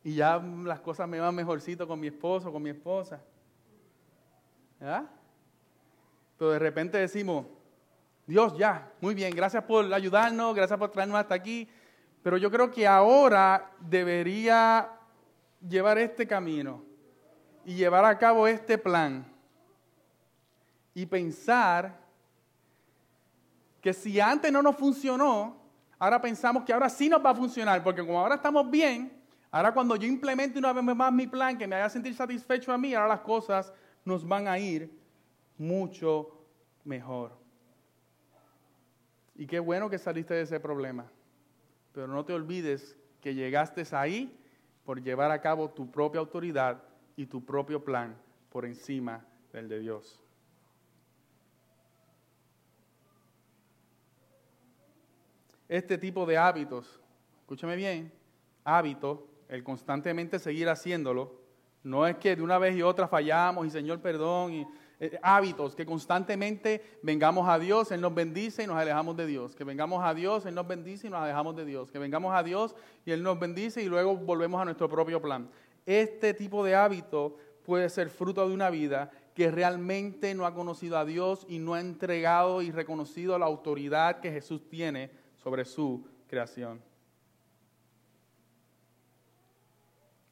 [0.10, 3.22] Y ya las cosas me van mejorcito con mi esposo, con mi esposa.
[4.80, 5.07] ¿Verdad?
[6.36, 7.45] Pero de repente decimos,
[8.26, 11.70] Dios ya, muy bien, gracias por ayudarnos, gracias por traernos hasta aquí.
[12.24, 14.89] Pero yo creo que ahora debería
[15.62, 16.84] llevar este camino
[17.64, 19.32] y llevar a cabo este plan
[20.95, 21.99] y pensar
[23.80, 25.55] que si antes no nos funcionó,
[25.99, 29.18] ahora pensamos que ahora sí nos va a funcionar, porque como ahora estamos bien,
[29.52, 32.78] ahora cuando yo implemente una vez más mi plan que me haga sentir satisfecho a
[32.78, 33.74] mí, ahora las cosas
[34.06, 34.91] nos van a ir
[35.58, 36.45] mucho
[36.84, 37.38] mejor.
[39.36, 41.10] Y qué bueno que saliste de ese problema.
[41.93, 44.38] Pero no te olvides que llegaste ahí
[44.86, 46.84] por llevar a cabo tu propia autoridad
[47.16, 48.16] y tu propio plan
[48.50, 50.22] por encima del de Dios.
[55.68, 57.00] Este tipo de hábitos,
[57.41, 58.12] escúchame bien,
[58.64, 61.41] hábito, el constantemente seguir haciéndolo,
[61.84, 64.68] no es que de una vez y otra fallamos y Señor perdón y
[65.02, 69.56] eh, hábitos, que constantemente vengamos a Dios, Él nos bendice y nos alejamos de Dios.
[69.56, 71.89] Que vengamos a Dios, Él nos bendice y nos alejamos de Dios.
[71.89, 72.76] Que vengamos a Dios
[73.06, 75.50] y Él nos bendice y luego volvemos a nuestro propio plan.
[75.86, 80.97] Este tipo de hábito puede ser fruto de una vida que realmente no ha conocido
[80.97, 86.06] a Dios y no ha entregado y reconocido la autoridad que Jesús tiene sobre su
[86.28, 86.89] creación.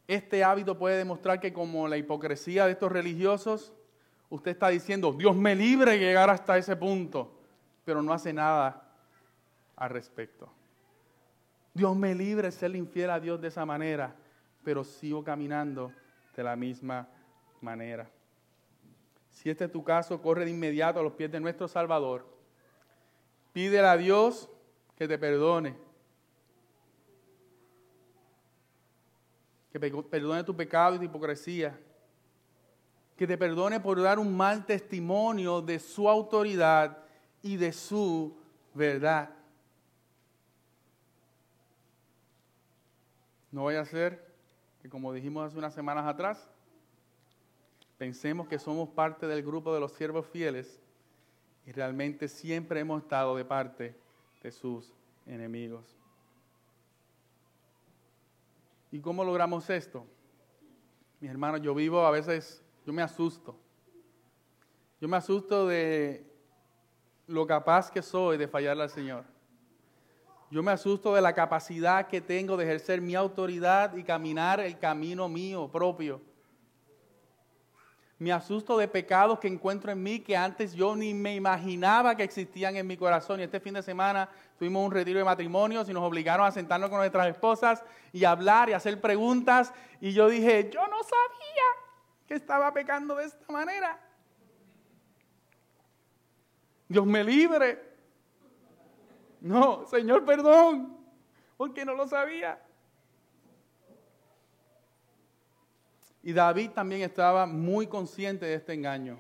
[0.08, 3.74] Este hábito puede demostrar que como la hipocresía de estos religiosos,
[4.30, 7.40] usted está diciendo, Dios me libre de llegar hasta ese punto,
[7.84, 8.90] pero no hace nada
[9.76, 10.50] al respecto.
[11.74, 14.16] Dios me libre de ser infiel a Dios de esa manera,
[14.64, 15.92] pero sigo caminando
[16.36, 17.08] de la misma
[17.62, 18.10] manera.
[19.30, 22.26] Si este es tu caso, corre de inmediato a los pies de nuestro Salvador.
[23.54, 24.50] Pídele a Dios
[24.96, 25.76] que te perdone.
[29.80, 31.78] Que perdone tu pecado y tu hipocresía
[33.18, 37.00] que te perdone por dar un mal testimonio de su autoridad
[37.42, 38.38] y de su
[38.76, 39.32] verdad.
[43.52, 44.24] No vaya a ser
[44.82, 46.48] que, como dijimos hace unas semanas atrás,
[47.98, 50.80] pensemos que somos parte del grupo de los siervos fieles
[51.66, 53.96] y realmente siempre hemos estado de parte
[54.44, 54.94] de sus
[55.26, 55.98] enemigos.
[58.92, 60.06] ¿Y cómo logramos esto?
[61.20, 63.58] Mis hermanos, yo vivo a veces yo me asusto.
[65.02, 66.26] Yo me asusto de
[67.28, 69.26] lo capaz que soy de fallarle al Señor.
[70.50, 74.80] Yo me asusto de la capacidad que tengo de ejercer mi autoridad y caminar el
[74.80, 76.22] camino mío propio.
[78.20, 82.24] Me asusto de pecados que encuentro en mí que antes yo ni me imaginaba que
[82.24, 83.40] existían en mi corazón.
[83.40, 86.90] Y este fin de semana tuvimos un retiro de matrimonios y nos obligaron a sentarnos
[86.90, 89.72] con nuestras esposas y hablar y hacer preguntas.
[90.02, 91.64] Y yo dije, yo no sabía
[92.28, 94.00] que estaba pecando de esta manera.
[96.88, 97.84] Dios me libre.
[99.42, 100.98] No, Señor, perdón,
[101.56, 102.60] porque no lo sabía.
[106.28, 109.18] Y David también estaba muy consciente de este engaño.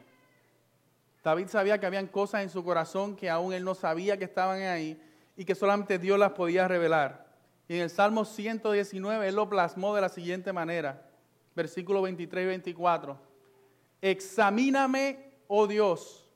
[1.24, 4.62] David sabía que habían cosas en su corazón que aún él no sabía que estaban
[4.64, 5.02] ahí
[5.38, 7.26] y que solamente Dios las podía revelar.
[7.70, 11.10] Y en el Salmo 119 él lo plasmó de la siguiente manera
[11.56, 13.18] versículo 23 y 24.
[14.02, 16.28] Examíname, oh Dios,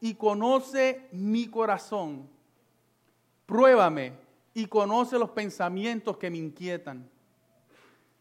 [0.00, 2.28] y conoce mi corazón.
[3.44, 4.12] Pruébame
[4.54, 7.10] y conoce los pensamientos que me inquietan.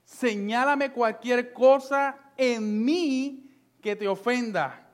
[0.04, 3.50] Señálame cualquier cosa en mí
[3.82, 4.90] que te ofenda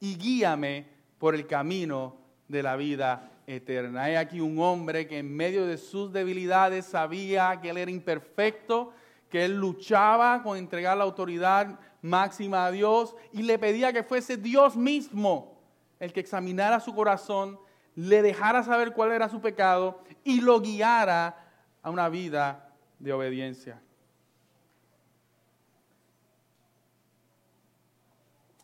[0.00, 0.86] y guíame
[1.18, 4.04] por el camino de la vida eterna.
[4.04, 8.92] Hay aquí un hombre que en medio de sus debilidades sabía que él era imperfecto,
[9.28, 14.36] que él luchaba con entregar la autoridad máxima a Dios y le pedía que fuese
[14.36, 15.58] Dios mismo
[15.98, 17.58] el que examinara su corazón,
[17.94, 21.36] le dejara saber cuál era su pecado y lo guiara
[21.82, 23.80] a una vida de obediencia.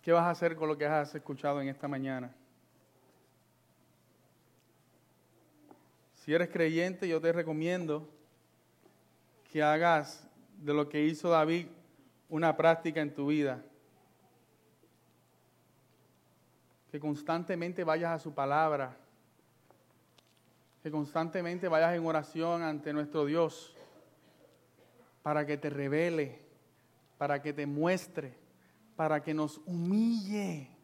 [0.05, 2.31] ¿Qué vas a hacer con lo que has escuchado en esta mañana?
[6.17, 8.07] Si eres creyente, yo te recomiendo
[9.51, 10.29] que hagas
[10.59, 11.69] de lo que hizo David
[12.29, 13.63] una práctica en tu vida.
[16.91, 18.95] Que constantemente vayas a su palabra.
[20.83, 23.75] Que constantemente vayas en oración ante nuestro Dios
[25.23, 26.43] para que te revele,
[27.17, 28.44] para que te muestre,
[28.97, 30.75] para que nos humille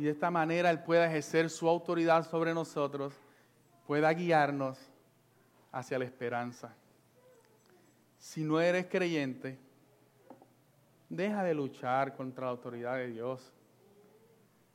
[0.00, 3.12] y de esta manera Él pueda ejercer su autoridad sobre nosotros,
[3.86, 4.78] pueda guiarnos
[5.72, 6.74] hacia la esperanza.
[8.16, 9.58] Si no eres creyente,
[11.06, 13.52] deja de luchar contra la autoridad de Dios.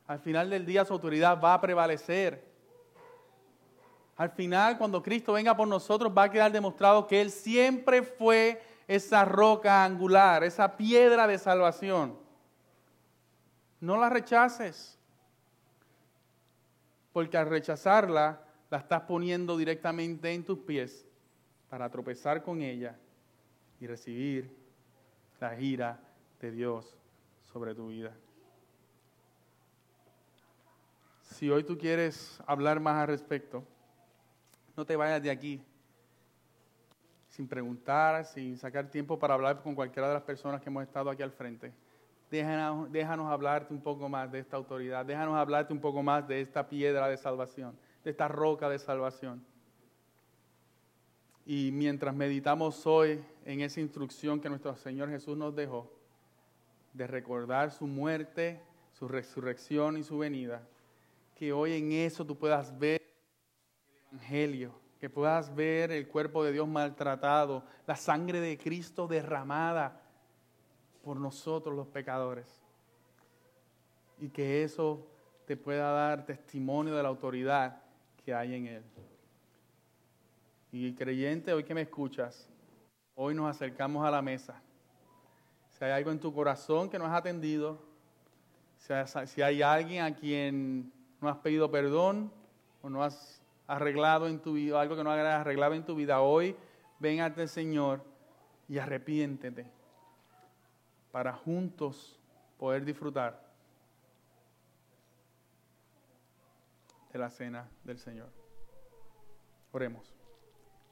[0.06, 2.44] Al final del día su autoridad va a prevalecer.
[4.16, 8.62] Al final, cuando Cristo venga por nosotros, va a quedar demostrado que Él siempre fue
[8.86, 12.18] esa roca angular, esa piedra de salvación.
[13.80, 14.98] No la rechaces
[17.12, 21.06] porque al rechazarla la estás poniendo directamente en tus pies
[21.68, 22.96] para tropezar con ella
[23.80, 24.54] y recibir
[25.40, 26.00] la ira
[26.40, 26.96] de Dios
[27.52, 28.12] sobre tu vida.
[31.22, 33.64] Si hoy tú quieres hablar más al respecto,
[34.76, 35.62] no te vayas de aquí
[37.36, 41.10] sin preguntar, sin sacar tiempo para hablar con cualquiera de las personas que hemos estado
[41.10, 41.70] aquí al frente.
[42.30, 46.40] Déjanos, déjanos, hablarte un poco más de esta autoridad, déjanos hablarte un poco más de
[46.40, 49.44] esta piedra de salvación, de esta roca de salvación.
[51.44, 55.92] Y mientras meditamos hoy en esa instrucción que nuestro Señor Jesús nos dejó,
[56.94, 58.62] de recordar su muerte,
[58.92, 60.66] su resurrección y su venida,
[61.34, 63.02] que hoy en eso tú puedas ver
[64.10, 70.02] el Evangelio, que puedas ver el cuerpo de Dios maltratado, la sangre de Cristo derramada
[71.04, 72.60] por nosotros los pecadores.
[74.18, 75.06] Y que eso
[75.46, 77.80] te pueda dar testimonio de la autoridad
[78.24, 78.82] que hay en Él.
[80.72, 82.50] Y creyente, hoy que me escuchas,
[83.14, 84.60] hoy nos acercamos a la mesa.
[85.68, 87.80] Si hay algo en tu corazón que no has atendido,
[88.76, 92.32] si hay alguien a quien no has pedido perdón
[92.82, 96.20] o no has arreglado en tu vida, algo que no has arreglado en tu vida,
[96.20, 96.56] hoy
[96.98, 98.02] ven ante Señor
[98.68, 99.66] y arrepiéntete
[101.12, 102.18] para juntos
[102.58, 103.42] poder disfrutar
[107.12, 108.28] de la cena del Señor.
[109.72, 110.14] Oremos.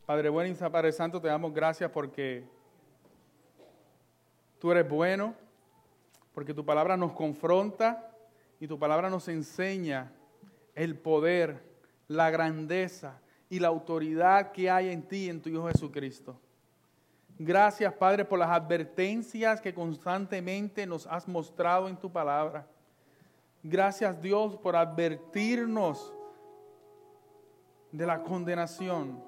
[0.06, 2.46] Padre bueno y Padre Santo, te damos gracias porque
[4.58, 5.34] tú eres bueno,
[6.34, 8.14] porque tu palabra nos confronta
[8.60, 10.12] y tu palabra nos enseña
[10.74, 11.62] el poder,
[12.08, 16.38] la grandeza y la autoridad que hay en ti, en tu Hijo Jesucristo.
[17.38, 22.66] Gracias, Padre, por las advertencias que constantemente nos has mostrado en tu palabra.
[23.62, 26.14] Gracias, Dios, por advertirnos
[27.90, 29.22] de la condenación,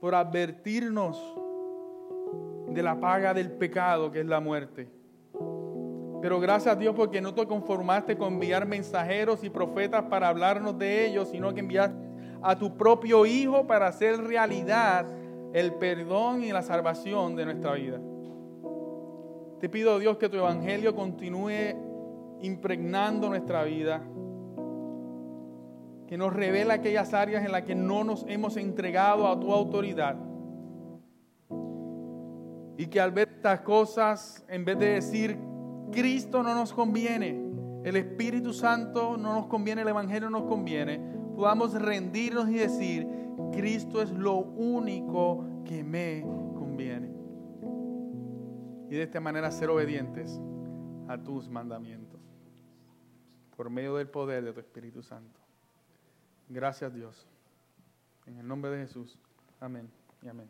[0.00, 1.18] por advertirnos
[2.68, 4.99] de la paga del pecado que es la muerte.
[6.20, 11.06] Pero gracias Dios porque no te conformaste con enviar mensajeros y profetas para hablarnos de
[11.06, 11.96] ellos, sino que enviaste
[12.42, 15.06] a tu propio Hijo para hacer realidad
[15.52, 17.98] el perdón y la salvación de nuestra vida.
[19.60, 21.74] Te pido, Dios, que tu evangelio continúe
[22.40, 24.02] impregnando nuestra vida,
[26.06, 30.16] que nos revele aquellas áreas en las que no nos hemos entregado a tu autoridad.
[32.78, 35.36] Y que al ver estas cosas, en vez de decir,
[35.92, 37.50] Cristo no nos conviene,
[37.84, 40.98] el Espíritu Santo no nos conviene, el Evangelio no nos conviene,
[41.34, 43.08] podamos rendirnos y decir,
[43.52, 46.22] Cristo es lo único que me
[46.54, 47.10] conviene.
[48.88, 50.40] Y de esta manera ser obedientes
[51.08, 52.20] a tus mandamientos.
[53.56, 55.40] Por medio del poder de tu Espíritu Santo.
[56.48, 57.26] Gracias Dios.
[58.26, 59.18] En el nombre de Jesús.
[59.60, 59.88] Amén
[60.22, 60.38] y amén.